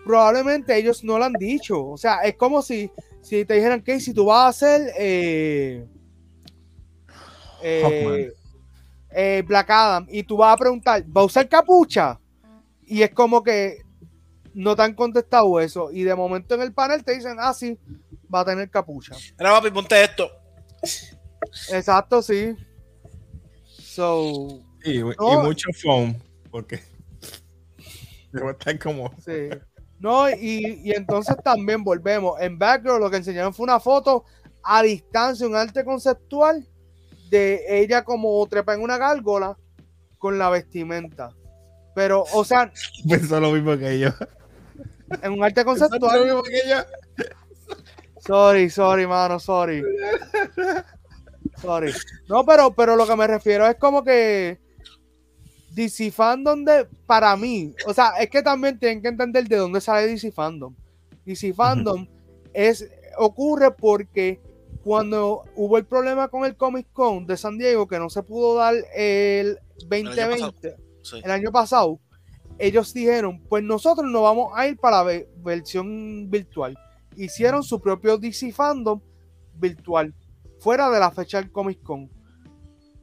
[0.05, 1.87] probablemente ellos no lo han dicho.
[1.87, 5.87] O sea, es como si, si te dijeran que si tú vas a hacer eh,
[7.63, 8.33] eh,
[9.13, 12.21] eh, Black Adam y tú vas a preguntar, ¿va a usar capucha?
[12.83, 13.83] Y es como que
[14.55, 15.91] no te han contestado eso.
[15.93, 17.79] Y de momento en el panel te dicen, ah, sí,
[18.33, 19.15] va a tener capucha.
[19.39, 20.31] Ahora, papi, ponte esto.
[21.73, 22.55] Exacto, sí.
[23.65, 24.61] So.
[24.85, 25.05] Y, y
[25.43, 26.17] mucho foam,
[26.51, 26.81] porque.
[28.33, 29.13] Debo estar como.
[29.25, 29.51] Sí.
[29.99, 32.41] No, y, y, entonces también volvemos.
[32.41, 34.25] En background lo que enseñaron fue una foto
[34.63, 36.67] a distancia, un arte conceptual
[37.31, 39.57] de ella como trepa en una gárgola
[40.19, 41.31] con la vestimenta.
[41.95, 42.71] Pero, o sea.
[43.09, 44.11] Pensó lo mismo que yo.
[45.23, 46.21] En un arte conceptual.
[46.21, 46.77] Lo mismo que yo.
[48.21, 49.83] Sorry, sorry, mano, sorry.
[51.61, 51.93] Sorry.
[52.29, 54.61] No, pero, pero lo que me refiero es como que
[55.71, 59.81] DC Fandom de, para mí, o sea, es que también tienen que entender de dónde
[59.81, 60.75] sale DC Fandom.
[61.25, 62.07] DC Fandom
[62.53, 62.89] es,
[63.19, 64.41] ocurre porque
[64.91, 68.57] cuando hubo el problema con el Comic Con de San Diego, que no se pudo
[68.57, 70.77] dar el 2020,
[71.23, 72.01] el año pasado,
[72.59, 76.77] ellos dijeron, pues nosotros no vamos a ir para la versión virtual.
[77.15, 79.01] Hicieron su propio DC Fandom
[79.55, 80.13] virtual,
[80.59, 82.11] fuera de la fecha del Comic Con.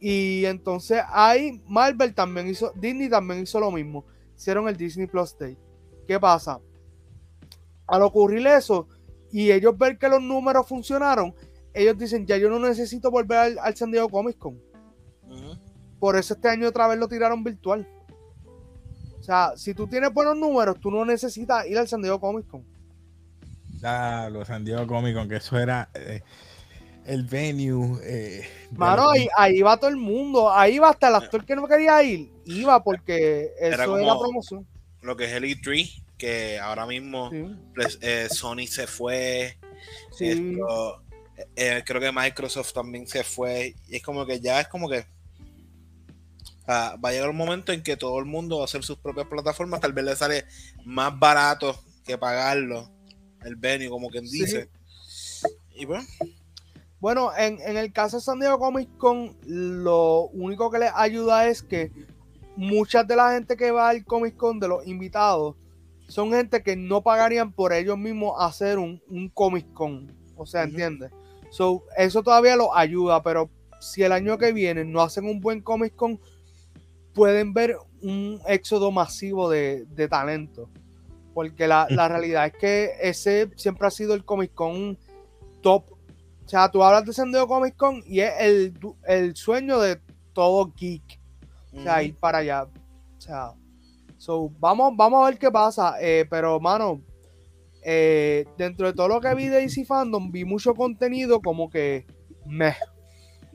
[0.01, 4.03] Y entonces ahí Marvel también hizo, Disney también hizo lo mismo.
[4.35, 5.57] Hicieron el Disney Plus Day.
[6.05, 6.59] ¿Qué pasa?
[7.87, 8.89] Al ocurrir eso
[9.31, 11.33] y ellos ver que los números funcionaron,
[11.77, 14.59] ellos dicen, ya yo no necesito volver al, San Diego Comic Con.
[15.99, 17.87] Por eso este año otra vez lo tiraron virtual.
[19.19, 22.47] O sea, si tú tienes buenos números, tú no necesitas ir al San Diego Comic
[22.47, 22.63] Con.
[23.83, 25.89] Ah, los San Diego Comic Con, que eso era...
[25.93, 26.21] Eh,
[27.07, 27.99] el venue.
[28.03, 30.51] Eh, Mano, ahí, ahí, va todo el mundo.
[30.51, 32.29] Ahí va hasta el actor que no quería ir.
[32.45, 34.67] Iba porque eso era, promoción.
[35.01, 37.31] Lo que es el E3, que ahora mismo
[37.73, 39.57] pues, eh, Sony se fue.
[40.11, 40.57] Sí.
[41.55, 43.75] Eh, creo que Microsoft también se fue.
[43.87, 45.05] Y es como que ya es como que.
[46.67, 49.27] va a llegar un momento en que todo el mundo va a hacer sus propias
[49.27, 49.79] plataformas.
[49.79, 50.45] Tal vez le sale
[50.85, 52.89] más barato que pagarlo.
[53.43, 54.69] El venue, como quien dice.
[55.75, 56.05] Y bueno.
[56.99, 61.61] Bueno, en, el caso de San Diego Comic Con, lo único que les ayuda es
[61.61, 61.91] que
[62.55, 65.55] muchas de la gente que va al Comic Con, de los invitados,
[66.07, 68.99] son gente que no pagarían por ellos mismos hacer un,
[69.33, 70.11] Comic Con.
[70.35, 71.11] O sea, ¿entiendes?
[71.49, 75.61] So, eso todavía los ayuda, pero si el año que viene no hacen un buen
[75.61, 76.19] Comic Con,
[77.13, 80.69] pueden ver un éxodo masivo de, talento.
[81.33, 84.97] Porque la, la realidad es que ese siempre ha sido el Comic Con
[85.61, 85.97] top
[86.47, 88.31] o sea, tú hablas de San Diego Comic Con y es
[89.05, 89.99] el, sueño de
[90.31, 91.19] todo geek.
[91.73, 92.63] O sea, ir para allá.
[92.63, 93.51] O sea,
[94.57, 95.95] vamos, vamos a ver qué pasa.
[95.99, 97.01] Eh, pero, mano,
[97.89, 102.05] eh, dentro de todo lo que vi de DC Fandom, vi mucho contenido como que
[102.45, 102.75] me.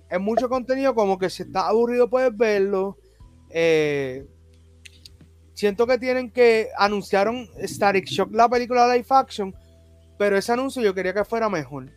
[0.09, 2.97] Es mucho contenido como que si está aburrido puedes verlo.
[3.51, 4.25] Eh,
[5.53, 9.55] siento que tienen que anunciaron Static Shock la película live action,
[10.19, 11.91] pero ese anuncio yo quería que fuera mejor.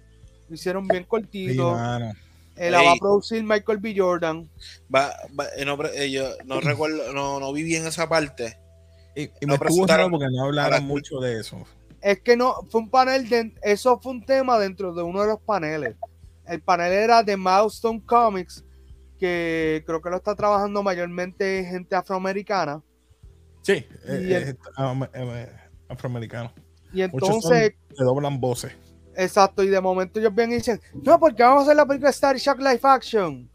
[0.49, 1.77] Lo hicieron bien cortito.
[2.57, 3.93] Eh, la va a producir Michael B.
[3.95, 4.49] Jordan.
[4.93, 5.15] Va,
[5.65, 8.57] no, eh, yo no recuerdo, no, no vi bien esa parte.
[9.15, 11.65] Y, me estuvo raro porque no hablaron mucho de eso.
[12.05, 15.27] Es que no, fue un panel, de, eso fue un tema dentro de uno de
[15.27, 15.95] los paneles.
[16.45, 18.63] El panel era de Milestone Comics,
[19.17, 22.83] que creo que lo está trabajando mayormente gente afroamericana.
[23.63, 23.83] Sí,
[25.87, 26.53] afroamericano.
[26.93, 27.73] Y entonces.
[27.97, 28.73] Se doblan voces.
[29.15, 32.11] Exacto, y de momento ellos ven y dicen, no, porque vamos a hacer la película
[32.11, 33.49] Star Shock Life Action.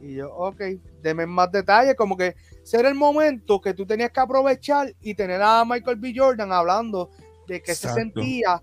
[0.00, 0.58] Y yo, ok,
[1.02, 5.42] denme más detalles, como que ser el momento que tú tenías que aprovechar y tener
[5.42, 6.14] a Michael B.
[6.16, 7.10] Jordan hablando
[7.50, 8.62] de que se sentía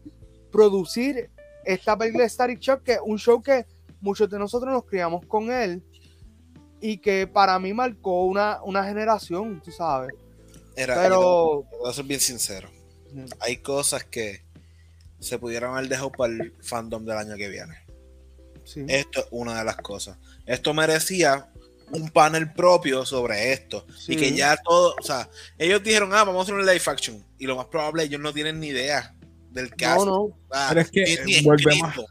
[0.50, 1.30] producir
[1.66, 3.66] esta película Star Shock, que es un show que
[4.00, 5.84] muchos de nosotros nos criamos con él
[6.80, 10.12] y que para mí marcó una, una generación, tú sabes.
[10.74, 12.70] Pero, voy a ser bien sincero.
[13.40, 14.44] Hay cosas que
[15.20, 17.76] se pudieran haber dejado para el fandom del año que viene.
[18.88, 20.18] Esto es una de las cosas.
[20.46, 21.50] Esto merecía
[21.92, 23.86] un panel propio sobre esto.
[24.08, 27.24] Y que ya todo, o sea, ellos dijeron, ah, vamos a hacer un live action.
[27.38, 29.16] Y lo más probable, ellos no tienen ni idea
[29.52, 30.06] del caso.
[30.06, 30.38] No, no.
[30.52, 32.06] Ah, Pero es que volvemos,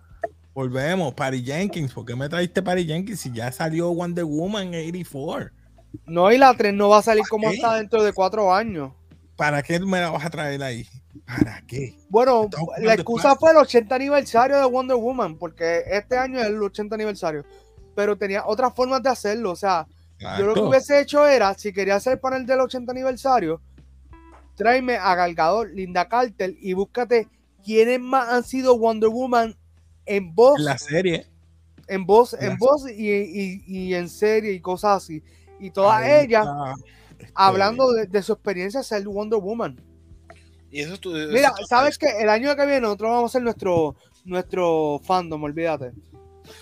[0.54, 1.92] volvemos, Patty Jenkins.
[1.92, 5.50] ¿Por qué me traiste Patty Jenkins si ya salió Wonder Woman en 84?
[6.06, 8.92] No, y la 3 no va a salir como está dentro de cuatro años.
[9.36, 10.86] ¿Para qué me la vas a traer ahí?
[11.26, 11.94] ¿Para qué?
[12.08, 16.62] Bueno, la excusa fue el 80 aniversario de Wonder Woman, porque este año es el
[16.62, 17.44] 80 aniversario.
[17.96, 19.50] Pero tenía otras formas de hacerlo.
[19.50, 19.88] O sea,
[20.38, 23.60] Yo lo que hubiese hecho era, si quería hacer el panel del 80 aniversario,
[24.54, 27.28] tráeme a Galgador, Linda Carter y búscate
[27.64, 29.56] quiénes más han sido Wonder Woman
[30.04, 30.60] en voz.
[30.60, 31.26] La serie.
[31.88, 35.22] En voz, en voz y, en serie y cosas así.
[35.58, 36.46] Y todas ellas
[37.18, 39.80] este, hablando de, su experiencia ser Wonder Woman.
[40.70, 40.98] Y eso
[41.30, 45.92] Mira, ¿sabes que El año que viene nosotros vamos a hacer nuestro, nuestro fandom, olvídate.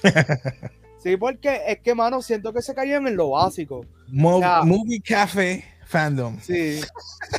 [1.04, 3.86] sí, porque es que, mano, siento que se cayeron en lo básico.
[4.08, 6.40] movie Café Fandom.
[6.40, 6.80] Sí.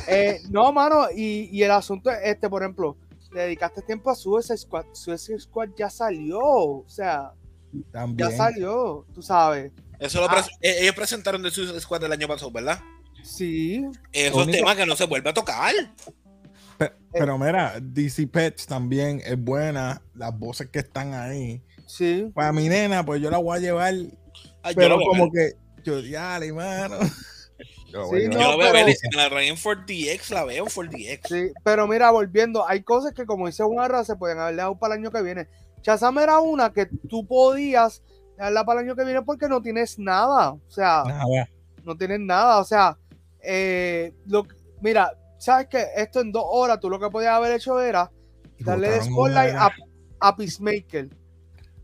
[0.08, 2.96] Eh, no, mano, y, y, el asunto es este, por ejemplo,
[3.32, 4.86] dedicaste tiempo a Suicide Squad.
[4.92, 7.32] Suicide Squad ya salió, o sea,
[8.14, 9.72] ya salió, tú sabes.
[9.98, 10.46] Eso lo ah.
[10.60, 12.80] eh, ellos presentaron de Suicide Squad el año pasado, ¿verdad?
[13.22, 13.84] Sí.
[14.12, 15.72] Esos temas que no se vuelve a tocar.
[17.12, 21.62] Pero, mira, DC Pets también es buena, las voces que están ahí.
[21.86, 22.30] Sí.
[22.34, 23.94] Para mi nena, pues yo la voy a llevar.
[24.74, 25.52] pero como que,
[25.84, 25.94] yo,
[26.54, 26.98] mano.
[27.88, 31.20] Yo, sí, no, yo la veo la en 4DX, la veo en 4DX.
[31.28, 34.94] Sí, pero mira, volviendo, hay cosas que como dice Juanra, se pueden haber dejado para
[34.94, 35.48] el año que viene.
[35.82, 38.02] Chazam era una que tú podías
[38.36, 40.50] dejarla para el año que viene porque no tienes nada.
[40.50, 41.04] O sea,
[41.84, 42.58] no tienes nada.
[42.58, 42.98] O sea,
[43.40, 44.44] eh, lo,
[44.80, 48.10] mira, sabes que esto en dos horas tú lo que podías haber hecho era
[48.58, 49.54] darle de spotlight
[50.20, 51.08] a, Peacemaker.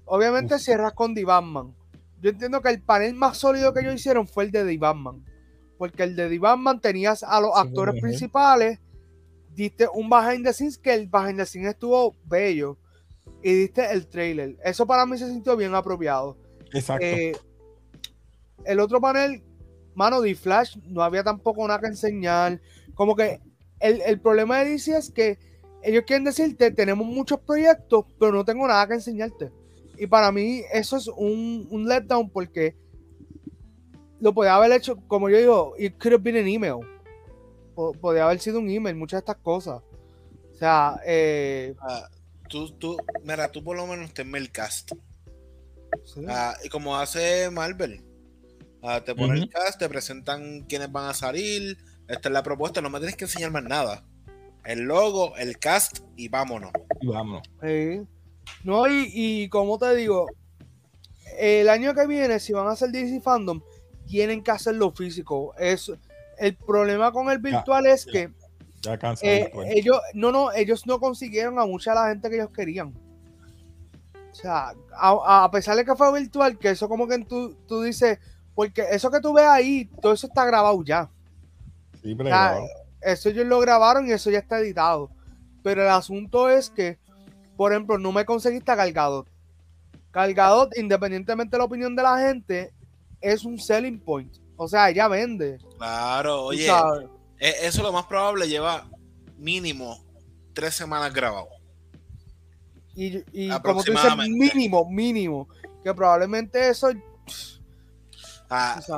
[0.04, 1.74] Obviamente cierras con The Batman.
[2.20, 5.24] Yo entiendo que el panel más sólido que ellos hicieron fue el de The Batman.
[5.78, 8.78] Porque el de The Batman tenías a los actores principales,
[9.54, 12.78] diste un behind the scenes que el behind the scenes estuvo bello.
[13.42, 14.56] Y diste el trailer.
[14.64, 16.36] Eso para mí se sintió bien apropiado.
[16.72, 17.04] Exacto.
[17.04, 17.32] Eh,
[18.64, 19.42] el otro panel
[19.94, 22.60] mano, de Flash no había tampoco nada que enseñar.
[22.94, 23.40] Como que
[23.80, 25.38] el, problema de DC es que
[25.82, 29.50] ellos quieren decirte, tenemos muchos proyectos, pero no tengo nada que enseñarte.
[30.02, 32.74] Y para mí eso es un, un letdown porque
[34.18, 36.80] lo podía haber hecho, como yo digo, it could have been an email.
[38.00, 39.80] podía haber sido un email, muchas de estas cosas.
[40.50, 42.08] O sea, eh, ah,
[42.48, 44.90] tú, tú, mira, tú por lo menos tenme el cast.
[46.26, 48.02] Ah, y como hace Marvel,
[48.82, 51.78] Ah, te ponen el cast, te presentan quiénes van a salir.
[52.08, 54.04] Esta es la propuesta, no me tienes que enseñar más nada.
[54.64, 56.72] El logo, el cast y vámonos.
[57.00, 57.48] Y vámonos.
[58.64, 60.26] No, y, como te digo,
[61.38, 63.60] el año que viene, si van a hacer DC Fandom,
[64.06, 65.54] tienen que hacerlo físico.
[65.58, 65.90] Es,
[66.38, 68.30] el problema con el virtual es que
[69.22, 72.92] eh, ellos, no, no, ellos no consiguieron a mucha la gente que ellos querían.
[74.30, 78.18] O sea, a, pesar de que fue virtual, que eso como que tú, tú dices,
[78.54, 81.10] porque eso que tú ves ahí, todo eso está grabado ya.
[82.02, 82.34] Sí, pero
[83.00, 85.10] eso ellos lo grabaron y eso ya está editado.
[85.62, 86.98] Pero el asunto es que,
[87.56, 89.26] por ejemplo, no me conseguiste a Cargador.
[90.76, 92.72] independientemente de la opinión de la gente,
[93.20, 94.36] es un selling point.
[94.56, 95.58] O sea, ella vende.
[95.78, 96.70] Claro, oye,
[97.38, 98.88] e, eso lo más probable lleva
[99.36, 100.04] mínimo
[100.52, 101.48] tres semanas grabado.
[102.94, 105.48] Y, y como tú dices, mínimo, mínimo.
[105.82, 106.90] Que probablemente eso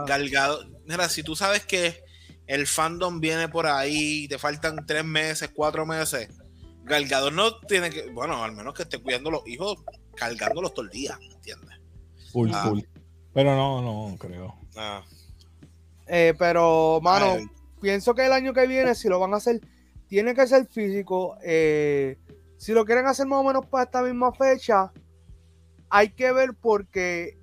[0.06, 0.64] Galgado.
[0.84, 2.02] Mira, si tú sabes que
[2.46, 6.28] el fandom viene por ahí, te faltan tres meses, cuatro meses,
[6.84, 9.82] Galgado no tiene que, bueno, al menos que esté cuidando los hijos,
[10.16, 11.80] cargándolos todo el día, ¿entiendes?
[12.30, 12.66] Full, ah.
[12.68, 12.80] full.
[13.32, 14.54] Pero no, no, creo.
[14.76, 15.02] Ah.
[16.06, 17.36] Eh, pero, mano,
[17.80, 19.60] pienso que el año que viene, si lo van a hacer,
[20.06, 21.36] tiene que ser físico.
[21.42, 22.18] Eh,
[22.58, 24.92] si lo quieren hacer más o menos para esta misma fecha,
[25.88, 27.38] hay que ver porque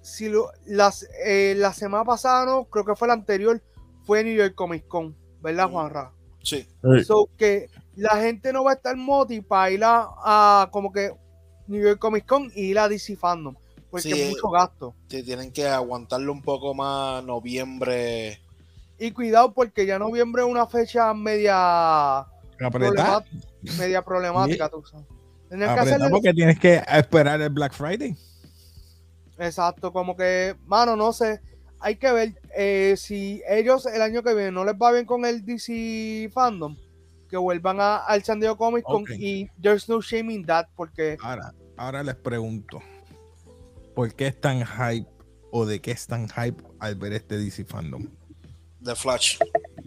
[0.00, 3.62] si lo, las, eh, la semana pasada, no, creo que fue la anterior,
[4.04, 5.72] fue New York Comic Con, ¿verdad, mm.
[5.72, 6.12] Juanra?
[6.42, 6.66] Sí.
[7.06, 11.12] So que la gente no va a estar moti para ir a, como que
[11.66, 13.54] New York Comic Con y ir a DC Fandom,
[13.90, 14.94] porque es mucho gasto.
[15.08, 18.40] Sí, tienen que aguantarlo un poco más noviembre.
[18.98, 22.26] Y cuidado porque ya noviembre es una fecha media
[22.70, 23.24] problemática,
[23.78, 25.06] media problemática, tú sabes.
[25.50, 28.16] que porque tienes que esperar el Black Friday.
[29.38, 31.40] Exacto, como que, mano, no sé.
[31.80, 35.24] Hay que ver eh, si ellos el año que viene no les va bien con
[35.24, 36.76] el DC Fandom,
[37.32, 41.16] que vuelvan a, al San Diego Comic Con y there's no shame in that, porque.
[41.22, 42.82] Ahora, ahora les pregunto,
[43.94, 45.08] ¿por qué es tan hype
[45.50, 48.06] o de qué es tan hype al ver este DC Fandom?
[48.84, 49.38] The Flash.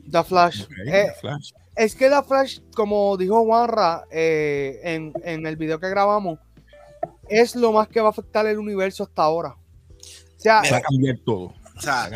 [0.09, 0.63] The Flash.
[0.87, 1.51] Eh, Flash.
[1.75, 6.39] Es que The Flash, como dijo Juanra eh, en, en el video que grabamos,
[7.29, 9.49] es lo más que va a afectar el universo hasta ahora.
[9.49, 11.53] O sea, va a cambiar todo.
[11.77, 12.09] O sea,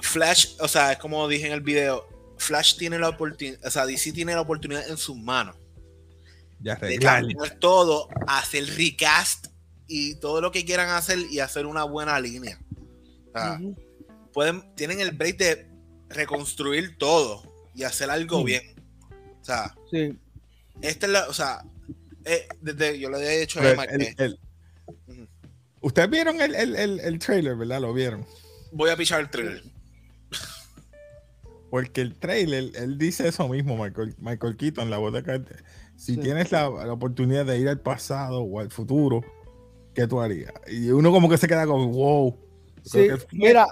[0.00, 2.06] Flash, o sea, es como dije en el video,
[2.42, 5.56] Flash tiene la oportunidad, o sea, DC tiene la oportunidad en sus manos
[6.62, 9.48] ya de cambiar todo, hacer recast
[9.86, 12.58] y todo lo que quieran hacer y hacer una buena línea.
[13.34, 13.74] Uh
[14.32, 15.66] pueden, tienen el break de
[16.08, 17.42] reconstruir todo
[17.74, 18.62] y hacer algo bien.
[19.40, 20.18] O sea, sí.
[20.80, 21.62] esta es la, o sea,
[22.24, 24.38] eh, desde, yo lo había dicho a Emma el,
[25.80, 27.80] Ustedes vieron el, el, el, trailer, ¿verdad?
[27.82, 28.24] Lo vieron.
[28.70, 29.62] Voy a pichar el trailer.
[31.72, 35.42] Porque el trailer, él dice eso mismo, Michael, Michael Keaton, la voz de
[35.96, 39.22] Si tienes la, la, oportunidad de ir al pasado o al futuro,
[39.94, 40.52] ¿qué tú harías?
[40.66, 42.38] Y uno como que se queda como, wow.
[42.84, 43.66] Sí, mira,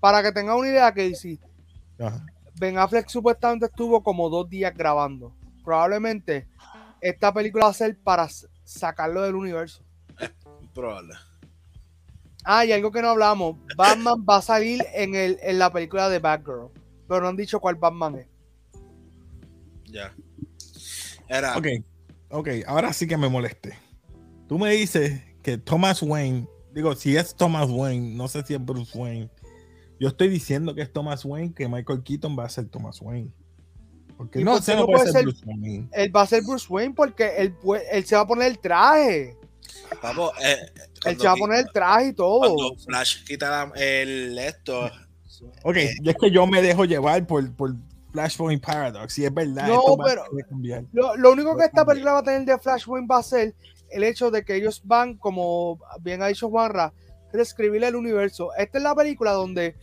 [0.00, 1.38] para que tenga una idea, que sí.
[2.58, 5.36] Ben Affleck supuestamente estuvo como dos días grabando.
[5.62, 6.48] Probablemente
[7.02, 8.26] esta película va a ser para
[8.64, 9.84] sacarlo del universo.
[10.72, 11.12] Probable.
[12.44, 13.56] Ah, y algo que no hablamos.
[13.76, 16.70] Batman va a salir en, el, en la película de Batgirl.
[17.08, 18.26] Pero no han dicho cuál Batman es.
[19.84, 20.14] Ya.
[21.28, 21.56] Era.
[21.56, 21.66] Ok,
[22.30, 23.78] ok, ahora sí que me moleste.
[24.48, 28.64] Tú me dices que Thomas Wayne, digo, si es Thomas Wayne, no sé si es
[28.64, 29.30] Bruce Wayne,
[30.00, 33.30] yo estoy diciendo que es Thomas Wayne, que Michael Keaton va a ser Thomas Wayne.
[34.16, 35.88] Porque no, se no puede ser, Bruce Wayne.
[35.92, 37.54] Él va a ser Bruce Wayne porque él,
[37.90, 39.36] él se va a poner el traje.
[40.02, 40.56] Vamos, eh,
[41.06, 42.40] él se va a poner el traje y todo.
[42.40, 44.90] Cuando Flash quita el esto.
[45.62, 47.74] Ok, eh, es que yo me dejo llevar por, por
[48.12, 49.68] Flashpoint Paradox, y es verdad.
[49.68, 50.24] No, pero
[50.92, 53.54] lo, lo, único que esta película va a tener de Flashpoint va a ser
[53.90, 56.92] el hecho de que ellos van, como bien ha dicho Juanra,
[57.32, 58.54] reescribir el universo.
[58.56, 59.74] Esta es la película donde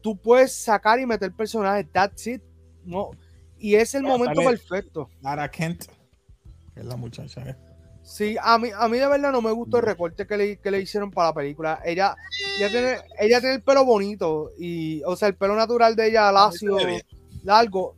[0.00, 2.42] tú puedes sacar y meter personajes, that's it.
[2.84, 3.10] No.
[3.58, 5.10] Y es el momento perfecto.
[5.20, 5.86] Lara Kent,
[6.74, 7.56] que es la muchacha
[8.04, 10.70] Sí, a mí, a mí de verdad no me gustó el recorte que le, que
[10.70, 11.80] le hicieron para la película.
[11.84, 12.14] Ella,
[12.58, 16.30] ella, tiene, ella tiene el pelo bonito, y, o sea, el pelo natural de ella,
[16.30, 16.76] lacio,
[17.42, 17.96] largo.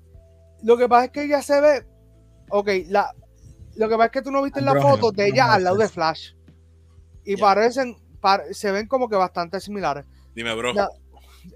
[0.63, 1.85] Lo que pasa es que ella se ve,
[2.51, 3.13] ok, la,
[3.75, 5.77] lo que pasa es que tú no viste en la foto de ella al lado
[5.77, 6.35] de Flash.
[7.25, 7.97] Y parecen,
[8.53, 10.05] se ven como que bastante similares.
[10.35, 10.73] Dime, bro.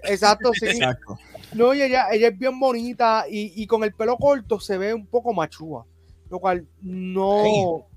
[0.03, 0.67] exacto, sí.
[1.53, 5.05] No, y ella, ella es bien bonita y, con el pelo corto se ve un
[5.05, 5.85] poco machúa.
[6.29, 7.87] Lo cual no.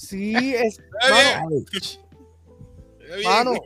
[0.00, 0.80] Sí, es.
[3.24, 3.54] Mano,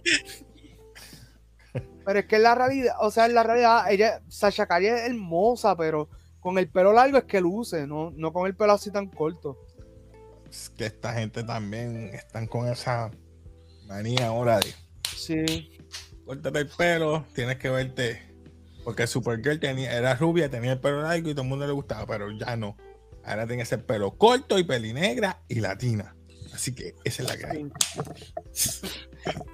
[2.04, 5.00] Pero es que en la realidad, o sea, en la realidad, ella, Sasha Cari es
[5.02, 8.90] hermosa, pero con el pelo largo es que luce, no, no con el pelo así
[8.90, 9.58] tan corto.
[10.50, 13.10] Es que esta gente también están con esa
[13.86, 14.74] manía ahora de.
[15.16, 15.78] Sí.
[16.26, 18.22] Córtate el pelo, tienes que verte.
[18.84, 22.06] Porque Supergirl tenía, era rubia, tenía el pelo largo y todo el mundo le gustaba,
[22.06, 22.76] pero ya no.
[23.24, 26.13] Ahora tiene ese pelo corto y pelinegra y latina.
[26.54, 27.66] Así que esa es la que hay.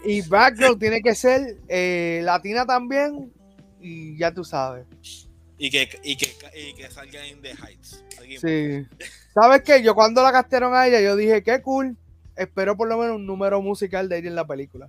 [0.04, 3.32] Y Batgirl tiene que ser eh, latina también.
[3.80, 4.86] Y ya tú sabes.
[5.56, 8.04] Y que, y que, y que salga en The Heights.
[8.40, 8.86] Sí.
[9.34, 9.82] ¿Sabes qué?
[9.82, 11.96] Yo cuando la castearon a ella, yo dije, qué cool
[12.40, 14.88] espero por lo menos un número musical de ella en la película.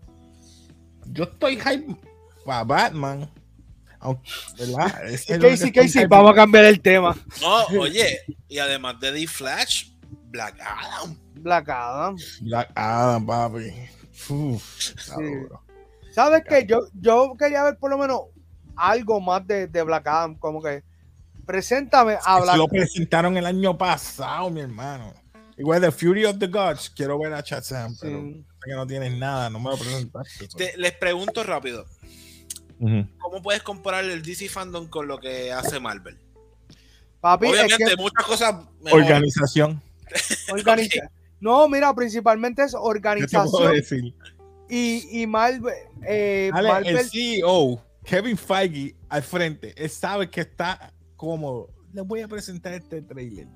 [1.08, 1.96] Yo estoy hype
[2.46, 3.30] para Batman.
[4.58, 5.02] ¿Verdad?
[5.42, 7.16] Casey, Casey, vamos a cambiar el tema.
[7.42, 9.90] No, oye, y además de The Flash,
[10.30, 11.20] Black Adam.
[11.34, 12.16] Black Adam.
[12.42, 13.72] Black Adam, papi.
[16.12, 16.66] ¿Sabes qué?
[16.66, 18.22] Yo, yo quería ver por lo menos
[18.76, 20.84] algo más de, de Black Adam, como que
[21.46, 25.14] preséntame a Black Lo presentaron el año pasado, mi hermano.
[25.58, 28.24] Igual The Fury of the Gods, quiero ver a Shazam, pero
[28.64, 30.74] que no tienes nada, no me lo presentaste.
[30.78, 31.86] les pregunto rápido.
[33.20, 36.18] ¿Cómo puedes comparar el DC Fandom con lo que hace Marvel?
[37.20, 38.56] Papi, Obviamente, muchas cosas.
[38.92, 39.82] Organización.
[41.42, 43.74] No, mira, principalmente es organización.
[44.70, 45.74] Y, Marvel,
[46.08, 46.98] eh, Marvel.
[46.98, 51.70] El CEO, Kevin Feige, al frente, él sabe que está cómodo.
[51.92, 53.48] Les voy a presentar este trailer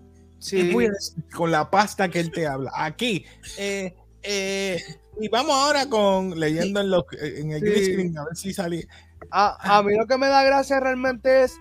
[1.33, 2.71] con la pasta que él te habla.
[2.75, 3.25] Aquí.
[3.57, 4.81] Eh, eh,
[5.19, 8.87] y vamos ahora con leyendo en, los, en el screen a ver si sale.
[9.31, 11.55] A, a mí lo que me da gracia realmente es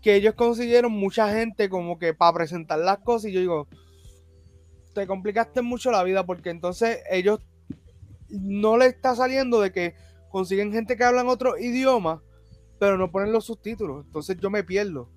[0.00, 3.68] que ellos consiguieron mucha gente como que para presentar las cosas y yo digo,
[5.00, 7.40] te complicaste mucho la vida porque entonces ellos
[8.28, 9.94] no le está saliendo de que
[10.30, 12.22] consiguen gente que hablan otro idioma,
[12.78, 14.04] pero no ponen los subtítulos.
[14.04, 15.08] Entonces yo me pierdo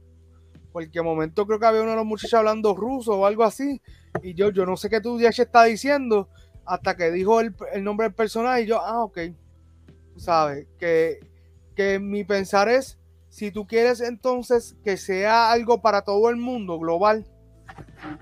[0.74, 3.80] porque de momento creo que había uno de los muchachos hablando ruso o algo así,
[4.24, 6.28] y yo, yo no sé qué tú ya está diciendo,
[6.66, 7.54] hasta que dijo el,
[7.84, 9.20] nombre del personaje, y yo, ah, ok,
[10.18, 11.20] sabes, que,
[11.76, 12.98] que mi pensar es,
[13.30, 17.28] si tú quieres entonces que sea algo para todo el mundo, global,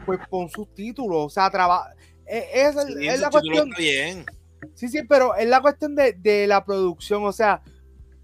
[0.05, 1.93] pues pon subtítulos, o sea, trabaja.
[2.25, 3.69] E, es, es, la cuestión.
[3.77, 4.25] Bien.
[4.75, 7.61] Sí, sí, pero es la cuestión de, de la producción, o sea,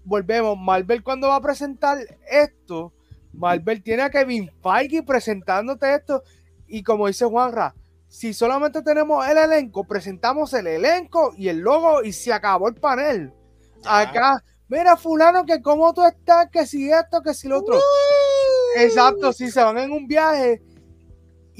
[0.04, 1.98] volvemos, Marvel cuando va a presentar
[2.30, 2.92] esto,
[3.32, 6.22] Marvel tiene a Kevin Feige presentándote esto.
[6.66, 7.74] Y como dice Juanra,
[8.08, 12.74] si solamente tenemos el elenco, presentamos el elenco y el logo y se acabó el
[12.74, 13.32] panel.
[13.84, 17.78] Acá, mira, fulano, que cómo tú estás, que si esto, que si lo otro.
[18.76, 20.62] Exacto, sí, se van en un viaje.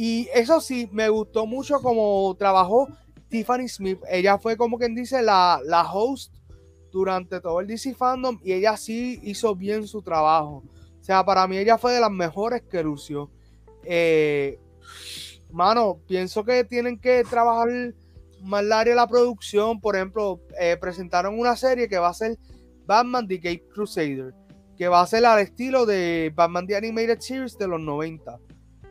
[0.01, 2.87] Y eso sí, me gustó mucho como trabajó
[3.29, 3.99] Tiffany Smith.
[4.09, 6.33] Ella fue como quien dice la, la host
[6.93, 10.63] durante todo el DC Fandom y ella sí hizo bien su trabajo.
[11.01, 13.29] O sea, para mí ella fue de las mejores que lució.
[13.83, 14.61] Eh,
[15.51, 17.69] mano, pienso que tienen que trabajar
[18.41, 19.81] más el área de la producción.
[19.81, 22.39] Por ejemplo, eh, presentaron una serie que va a ser
[22.87, 24.33] Batman The Gate Crusader,
[24.77, 28.39] que va a ser al estilo de Batman The Animated Series de los 90.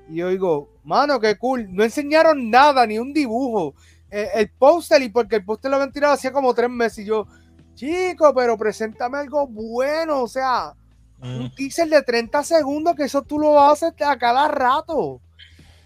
[0.09, 1.67] Y yo digo, mano, qué cool.
[1.73, 3.73] No enseñaron nada, ni un dibujo.
[4.09, 6.99] Eh, el póster, y porque el póster lo habían tirado hacía como tres meses.
[6.99, 7.27] Y yo,
[7.75, 10.21] chico, pero preséntame algo bueno.
[10.23, 10.73] O sea,
[11.21, 11.55] un Mm.
[11.55, 15.19] teaser de 30 segundos, que eso tú lo haces a cada rato.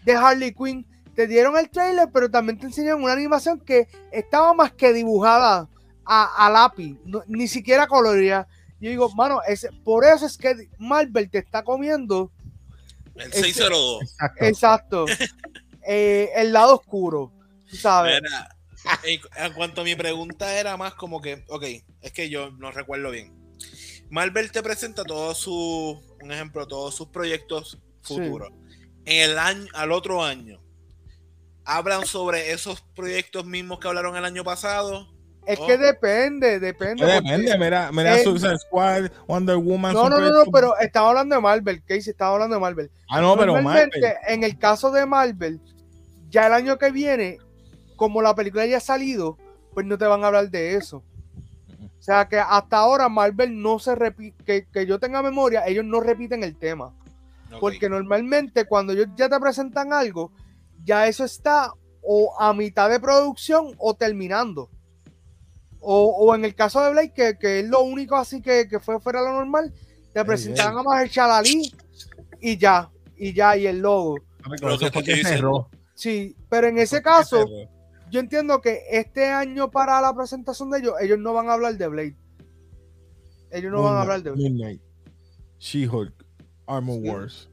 [0.06, 0.86] De Harley Quinn.
[1.16, 5.68] Te dieron el trailer, pero también te enseñaron una animación que estaba más que dibujada
[6.06, 8.48] a, a lápiz, no- ni siquiera colorida.
[8.80, 12.32] Yo digo, mano, ese, por eso es que Marvel te está comiendo,
[13.16, 14.02] El Este- 602.
[14.04, 14.46] Exacto.
[14.46, 15.06] exacto,
[15.88, 17.32] eh, el lado oscuro,
[17.72, 18.22] ¿sabes?
[18.22, 18.56] Mira,
[19.38, 21.64] en, cuanto a mi pregunta era más como que, ok,
[22.02, 23.34] es que yo no recuerdo bien.
[24.10, 28.16] Marvel te presenta todos sus, un ejemplo, todos sus proyectos Sí.
[28.16, 28.52] futuros.
[29.06, 30.60] En el año, al otro año,
[31.64, 35.14] hablan sobre esos proyectos mismos que hablaron el año pasado.
[35.46, 35.66] Es Oh.
[35.68, 37.06] que depende, depende.
[37.06, 39.94] Depende, mira, mira Eh, Suicide Squad, Wonder Woman.
[39.94, 42.92] No, no, no, no, pero estaba hablando de Marvel, Casey, estaba hablando de Marvel.
[43.10, 44.18] Ah, no, pero Normalmente, Marvel.
[44.28, 45.60] en el caso de Marvel,
[46.30, 47.40] ya el año que viene,
[47.96, 49.38] como la película ya ha salido,
[49.74, 51.04] pues no te van a hablar de eso.
[52.00, 55.86] O sea que hasta ahora Marvel no se repite, que, que yo tenga memoria, ellos
[55.86, 56.94] no repiten el tema.
[57.60, 60.32] Porque normalmente cuando ellos ya te presentan algo,
[60.84, 64.70] ya eso está o a mitad de producción o terminando.
[65.82, 68.80] O, o en el caso de Blake, que, que es lo único así que, que
[68.80, 69.74] fue fuera de lo normal,
[70.14, 71.74] te presentan a Mahershala Ali
[72.40, 74.18] y ya, y ya, y el logo.
[75.04, 75.70] Que cerró.
[75.94, 77.46] Sí, pero en ese caso,
[78.10, 81.78] yo entiendo que este año para la presentación de ellos, ellos no van a hablar
[81.78, 82.16] de Blade.
[83.52, 84.50] Ellos no van a hablar de Blade.
[84.50, 84.82] Moon Knight,
[85.60, 86.26] She-Hulk,
[86.68, 87.10] Armor Sí.
[87.10, 87.50] Wars,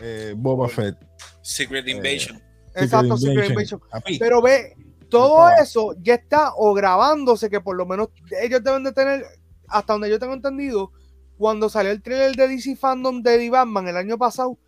[0.00, 0.96] eh, Boba Fett.
[1.42, 2.42] Secret Invasion.
[2.74, 3.80] Exacto, Secret Secret Invasion.
[4.18, 4.76] Pero ve,
[5.08, 8.08] todo eso ya está o grabándose, que por lo menos
[8.42, 9.24] ellos deben de tener,
[9.68, 10.92] hasta donde yo tengo entendido,
[11.38, 14.58] cuando salió el trailer de DC Fandom de The Batman el año pasado,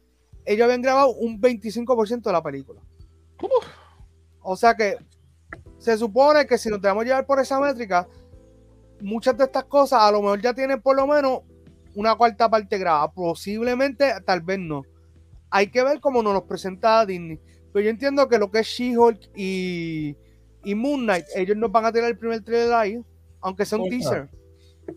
[0.45, 2.81] ellos habían grabado un 25% de la película.
[4.43, 4.97] O sea que
[5.79, 8.09] se supone que si nos debemos llevar por esa métrica,
[9.01, 11.41] muchas de estas cosas a lo mejor ya tienen por lo menos
[11.95, 13.11] una cuarta parte grabada.
[13.13, 14.83] Posiblemente, tal vez no.
[15.51, 17.41] Hay que ver cómo nos los presenta Disney.
[17.73, 20.17] Pero yo entiendo que lo que es She-Hulk y,
[20.71, 22.99] y Moon Knight, ellos nos van a tirar el primer trailer ahí,
[23.41, 24.29] aunque sea un teaser.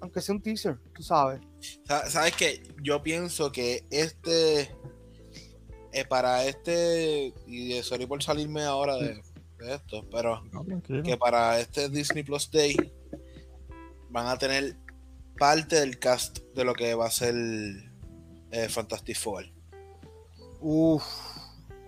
[0.01, 1.41] Aunque sea un teaser, tú sabes.
[1.86, 2.63] Sa- ¿Sabes qué?
[2.82, 4.61] Yo pienso que este.
[5.93, 7.34] eh, para este.
[7.45, 9.22] Y eh, sorry por salirme ahora de,
[9.59, 10.63] de esto, pero no,
[11.03, 12.76] que para este Disney Plus Day
[14.09, 14.78] van a tener
[15.38, 17.36] parte del cast de lo que va a ser
[18.51, 19.45] eh, Fantastic Four.
[20.61, 21.03] Uf.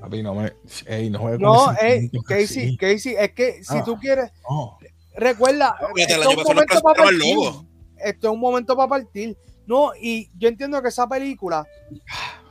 [0.03, 0.51] Papi, no me.
[0.85, 2.77] Ey, no juegues No, sentimiento Casey, así.
[2.77, 3.83] Casey, es que si Ah.
[3.85, 4.77] tú quieres, No.
[5.15, 7.35] recuerda, el esto es un momento para partir.
[7.35, 7.65] logo.
[8.03, 9.37] Esto es un momento para partir.
[9.65, 11.65] No, y yo entiendo que esa película,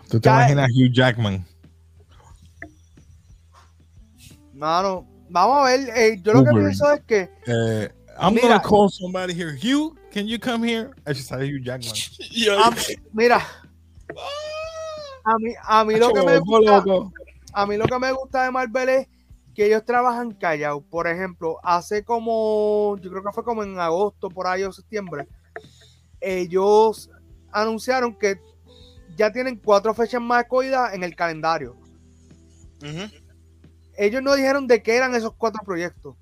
[0.09, 1.45] Tú te imaginas Hugh Jackman.
[4.55, 8.49] mano, vamos a ver, eh, yo lo que pienso es que Eh, I'm Mira.
[8.49, 9.53] gonna call somebody here.
[9.59, 10.91] Hugh, can you come here?
[11.05, 11.93] Eso sale Hugh Jackman.
[12.65, 12.75] a-
[13.13, 13.47] mira,
[15.25, 16.83] a mí, a mí lo que me gusta.
[17.53, 19.09] A mí lo que me gusta de Marvel es
[19.55, 20.83] que ellos trabajan callados.
[20.91, 25.29] Por ejemplo, hace como, yo creo que fue como en agosto, por ahí o septiembre,
[26.21, 27.11] ellos
[27.51, 28.41] anunciaron que
[29.17, 31.77] ya tienen cuatro fechas más escogidas en el calendario.
[32.83, 33.11] Ujú.
[33.97, 36.17] Ellos no dijeron de qué eran esos cuatro proyectos.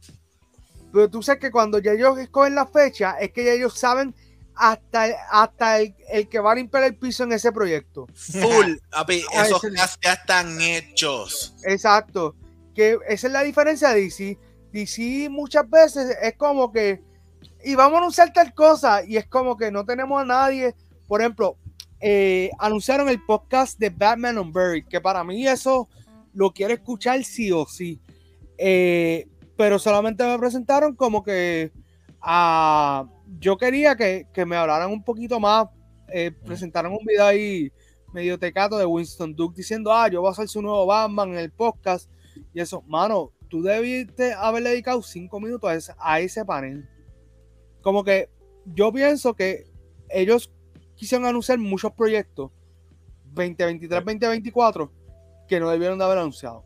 [0.93, 4.15] Pero tú sabes que cuando ya ellos escogen la fecha, es que ya ellos saben
[4.55, 8.07] hasta, hasta el, el que va a limpiar el piso en ese proyecto.
[8.15, 9.63] Full, papi, esos
[10.03, 11.55] ya están hechos.
[11.65, 12.35] Exacto.
[12.75, 14.39] Que esa es la diferencia de DC.
[14.73, 17.03] DC muchas veces es como que,
[17.65, 20.75] y vamos a anunciar tal cosa, y es como que no tenemos a nadie.
[21.07, 21.57] Por ejemplo,
[22.01, 25.89] eh, anunciaron el podcast de Batman on Buried, que para mí eso
[26.33, 28.01] lo quiero escuchar sí o sí.
[28.57, 29.27] Eh,
[29.57, 31.73] pero solamente me presentaron como que
[32.23, 33.07] ah,
[33.39, 35.67] yo quería que, que me hablaran un poquito más,
[36.13, 37.71] eh, presentaron un video ahí
[38.13, 41.39] medio tecato de Winston Duke diciendo, ah, yo voy a hacer su nuevo Batman en
[41.39, 42.11] el podcast.
[42.53, 46.89] Y eso, mano, tú debiste haberle dedicado cinco minutos a ese, a ese panel.
[47.83, 48.29] Como que
[48.65, 49.71] yo pienso que
[50.09, 50.53] ellos
[50.97, 52.51] quisieron anunciar muchos proyectos
[53.33, 54.93] 2023, 2024
[55.49, 56.65] que no debieron de haber anunciado.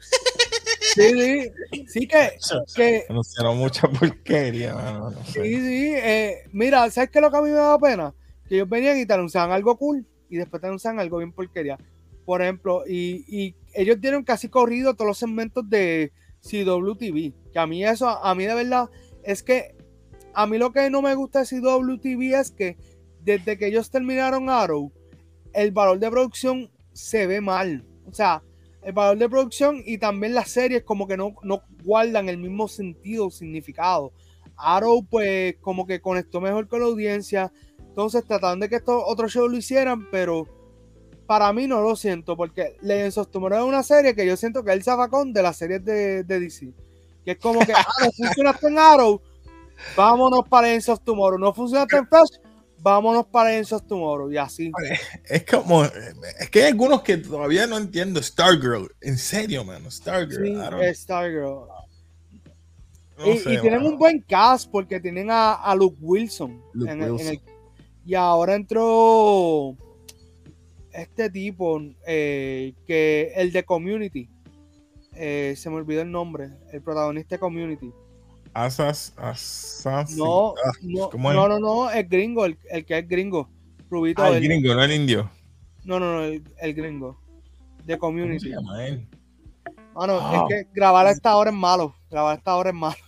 [0.92, 2.32] Sí, sí, sí que,
[2.76, 5.42] que anunciaron mucha porquería, mano, no sé.
[5.42, 8.14] sí, sí, eh, mira, ¿sabes qué es lo que a mí me da pena?
[8.48, 11.78] Que ellos venían y te anunciaban algo cool y después te anunciaban algo bien porquería.
[12.26, 16.12] Por ejemplo, y, y ellos dieron casi corrido todos los segmentos de
[16.42, 18.90] CWTV, que a mí eso, a mí de verdad,
[19.22, 19.74] es que
[20.34, 22.76] a mí lo que no me gusta de CWTV es que
[23.20, 24.92] desde que ellos terminaron Arrow,
[25.54, 27.84] el valor de producción se ve mal.
[28.06, 28.42] O sea,
[28.84, 32.68] el valor de producción y también las series como que no, no guardan el mismo
[32.68, 34.12] sentido o significado.
[34.56, 37.52] Arrow pues como que conectó mejor con la audiencia.
[37.78, 40.48] Entonces trataron de que estos otros shows lo hicieran, pero
[41.26, 44.62] para mí no lo siento, porque Legends of Tomorrow es una serie que yo siento
[44.62, 46.72] que es el zafacón de las series de, DC.
[47.24, 49.20] Que es como que, ah, no funcionaste en Arrow,
[49.96, 51.38] vámonos para Legends of Tomorrow.
[51.38, 52.38] No funcionaste en Flash,
[52.84, 54.30] vámonos para of Tomorrow.
[54.30, 54.70] Y así.
[55.28, 58.22] Es como, es que hay algunos que todavía no entiendo.
[58.22, 60.46] Stargirl, en serio, mano, Stargirl.
[60.46, 61.66] Sí, Stargirl.
[63.18, 66.60] no y, sé, y tienen un buen cast porque tienen a, a Luke Wilson.
[66.74, 67.32] Luke en el- en Wilson.
[67.34, 67.40] el-
[68.06, 69.74] y ahora entró
[70.92, 74.28] este tipo, eh, que el de Community.
[75.16, 76.50] Eh, se me olvidó el nombre.
[76.70, 77.90] El protagonista de Community.
[78.54, 80.12] Asas, Asas.
[80.16, 83.48] No, Ah, no, ¿cómo no, no, no, el gringo, el, el que es gringo.
[83.90, 84.22] Rubito.
[84.22, 85.30] ah, el gringo, no el indio.
[85.84, 87.18] No, no, no, el, el gringo.
[87.84, 88.48] De ¿Cómo se Community.
[88.50, 89.06] llama él?
[89.94, 90.46] Mano, Ah.
[90.48, 91.94] es que grabar a esta hora es malo.
[92.10, 92.96] Grabar a esta hora es malo.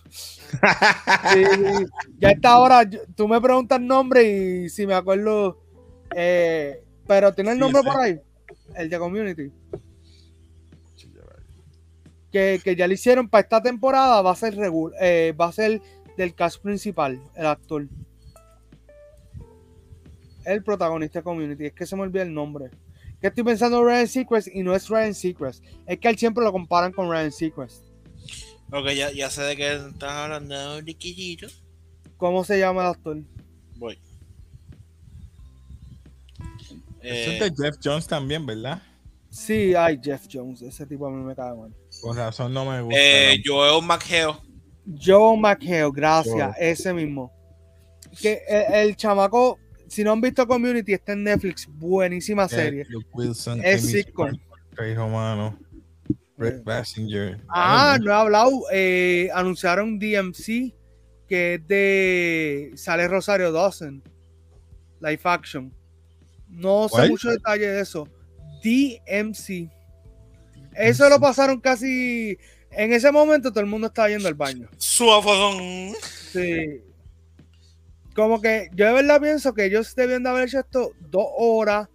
[1.33, 1.43] Sí.
[2.19, 5.57] Ya a esta hora, tú me preguntas el nombre y si me acuerdo.
[6.15, 7.87] eh, pero tiene el nombre sí.
[7.87, 8.19] por ahí.
[8.75, 9.51] El de Community.
[12.37, 14.21] Que, que ya le hicieron para esta temporada.
[14.21, 15.81] Va a ser regu- eh, va a ser
[16.17, 17.87] del cast principal, el actor.
[20.45, 21.65] El protagonista de Community.
[21.65, 22.69] Es que se me olvida el nombre.
[23.19, 25.63] Que estoy pensando en Ryan Seacrest y no es Ryan Seacrest.
[25.87, 27.81] Es que él siempre lo comparan con Ryan Seacrest.
[28.71, 31.47] Ok, ya, ya sé de qué estás hablando, Riquillito.
[32.17, 33.17] ¿Cómo se llama el actor?
[33.77, 33.97] Voy.
[37.01, 38.79] Eso Eh, es de Jeff Jones también, ¿verdad?
[39.31, 40.61] Sí, ay, Jeff Jones.
[40.61, 41.73] Ese tipo a mí me cae mal.
[42.01, 42.99] Por razón no me gusta.
[42.99, 43.53] eh, ¿no?
[43.53, 44.35] Joel McHale.
[45.03, 46.53] Joe McHale, gracias, Joe.
[46.71, 47.31] ese mismo.
[48.21, 52.85] Que el, el chamaco, si no han visto Community, está en Netflix, buenísima Eh, serie.
[52.89, 54.31] Luke Wilson, Es Amy sitcom.
[56.37, 57.39] Brett Basinger.
[57.49, 60.73] Ah, no he hablado, eh, anunciaron DMC,
[61.27, 64.03] que es de, sale Rosario Dawson,
[65.01, 65.73] Life Action.
[66.47, 67.09] No sé ¿Cuál?
[67.09, 68.07] mucho detalle de eso.
[68.63, 69.69] DMC.
[70.77, 72.37] Eso lo pasaron casi,
[72.71, 74.69] en ese momento todo el mundo estaba yendo al baño.
[74.77, 75.93] Suafazón.
[76.31, 76.81] Sí.
[78.15, 81.87] Como que yo de verdad pienso que ellos debían de haber hecho esto dos horas.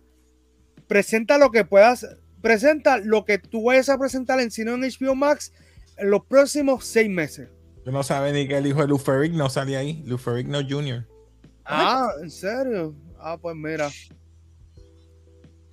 [0.86, 2.06] Presenta lo que puedas.
[2.40, 5.52] Presenta lo que tú vayas a presentar en cine en HBO Max
[5.96, 7.48] en los próximos seis meses.
[7.84, 10.02] Yo no sabía ni que el hijo de Lou Ferrigno no salía ahí.
[10.06, 11.06] Lou Ferrigno Jr.
[11.64, 12.94] Ah, ¿en serio?
[13.18, 13.88] Ah, pues mira,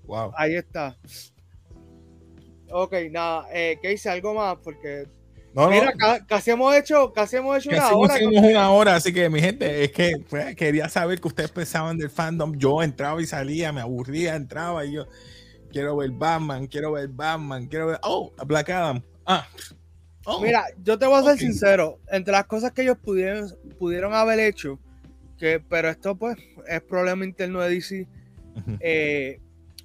[0.04, 0.32] Wow.
[0.36, 0.98] ahí está.
[2.72, 4.10] Ok, nada, eh, ¿qué hice?
[4.10, 5.08] Algo más, porque
[5.54, 8.16] No, no, mira, ca- casi hemos hecho, casi hemos hecho una casi hora.
[8.18, 11.98] hicimos una hora, así que mi gente, es que pues, quería saber que ustedes pensaban
[11.98, 12.56] del fandom.
[12.58, 15.08] Yo entraba y salía, me aburría, entraba y yo
[15.72, 18.00] quiero ver Batman, quiero ver Batman, quiero ver.
[18.04, 19.02] Oh, Black Adam.
[19.26, 19.48] Ah.
[20.26, 20.42] Oh.
[20.42, 21.40] Mira, yo te voy a ser Ok.
[21.40, 24.78] sincero, entre las cosas que ellos pudieron, pudieron haber hecho,
[25.40, 28.08] que, pero esto pues es problema interno de DC,
[28.80, 29.40] eh,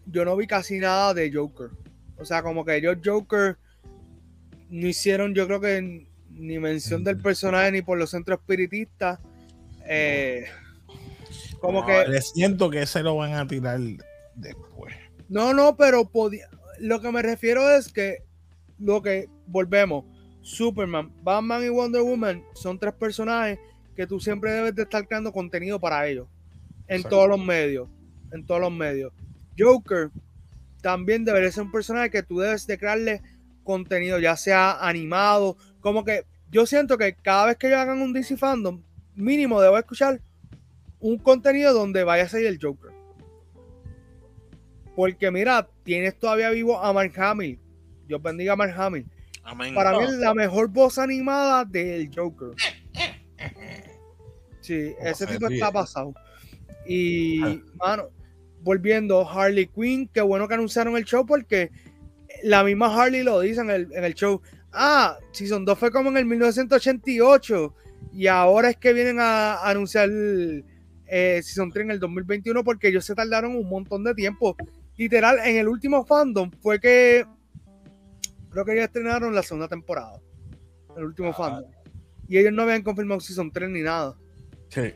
[0.06, 1.70] yo no vi casi nada de Joker.
[2.16, 3.56] O sea, como que ellos Joker
[4.70, 9.18] no hicieron, yo creo que ni mención del personaje ni por los centros espiritistas.
[9.86, 10.46] Eh,
[11.60, 13.80] como No, que le siento que se lo van a tirar
[14.34, 14.94] después.
[15.28, 16.48] No, no, pero podía.
[16.78, 18.18] Lo que me refiero es que
[18.78, 20.04] lo que volvemos,
[20.42, 23.58] Superman, Batman y Wonder Woman son tres personajes
[23.96, 26.26] que tú siempre debes de estar creando contenido para ellos.
[26.88, 27.16] En Exacto.
[27.16, 27.88] todos los medios.
[28.32, 29.12] En todos los medios.
[29.58, 30.10] Joker
[30.84, 33.22] también debería ser un personaje que tú debes de crearle
[33.62, 35.56] contenido, ya sea animado.
[35.80, 38.82] Como que yo siento que cada vez que ellos hagan un DC Fandom,
[39.14, 40.20] mínimo debo escuchar
[41.00, 42.90] un contenido donde vaya a salir el Joker.
[44.94, 47.58] Porque mira, tienes todavía vivo a Mark Hamill.
[48.06, 49.06] Dios bendiga a Mark Hamill.
[49.42, 49.74] Amén.
[49.74, 52.50] Para mí es la mejor voz animada del Joker.
[54.60, 56.12] Sí, ¿Cómo ese se tipo está pasado.
[56.86, 57.56] Y, Ah.
[57.76, 58.08] mano,
[58.64, 61.70] volviendo, Harley Quinn, qué bueno que anunciaron el show porque
[62.42, 64.40] la misma Harley lo dice en el, en el show.
[64.72, 67.74] Ah, Season 2 fue como en el 1988
[68.12, 73.04] Y ahora es que vienen a, anunciar eh, Season 3 en el 2021 porque ellos
[73.04, 74.56] se tardaron un montón de tiempo.
[74.96, 77.24] Literal, en el último fandom fue que
[78.50, 80.20] creo que ellos estrenaron la segunda temporada.
[80.96, 81.34] El último Ah.
[81.34, 81.70] fandom.
[82.26, 84.16] Y ellos no habían confirmado Season 3 ni nada.
[84.70, 84.92] Sí.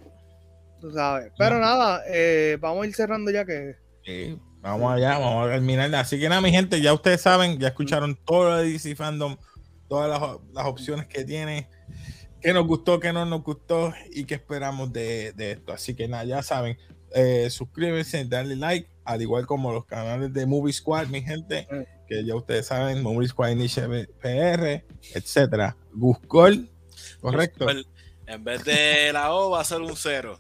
[0.80, 1.32] Tú sabes.
[1.38, 3.76] Pero nada, eh, vamos a ir cerrando ya que.
[4.04, 5.94] Sí, vamos allá, vamos a terminar.
[5.94, 9.36] Así que nada, mi gente, ya ustedes saben, ya escucharon todo lo de DC Fandom,
[9.88, 11.68] todas las, las opciones que tiene,
[12.40, 15.72] qué nos gustó, qué no nos gustó y qué esperamos de, de esto.
[15.72, 16.78] Así que nada, ya saben,
[17.14, 21.66] eh, suscríbanse, darle like, al igual como los canales de Movie Squad, mi gente,
[22.06, 25.76] que ya ustedes saben, Movie Squad Initiative PR, etcétera.
[25.92, 26.68] Guscol,
[27.20, 27.66] correcto.
[28.26, 30.38] En vez de la O va a ser un cero.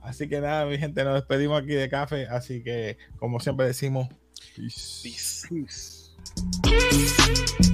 [0.00, 2.26] Así que nada, mi gente, nos despedimos aquí de café.
[2.28, 4.08] Así que, como siempre decimos,
[4.56, 5.02] peace.
[5.02, 6.12] Peace.
[6.68, 7.71] peace.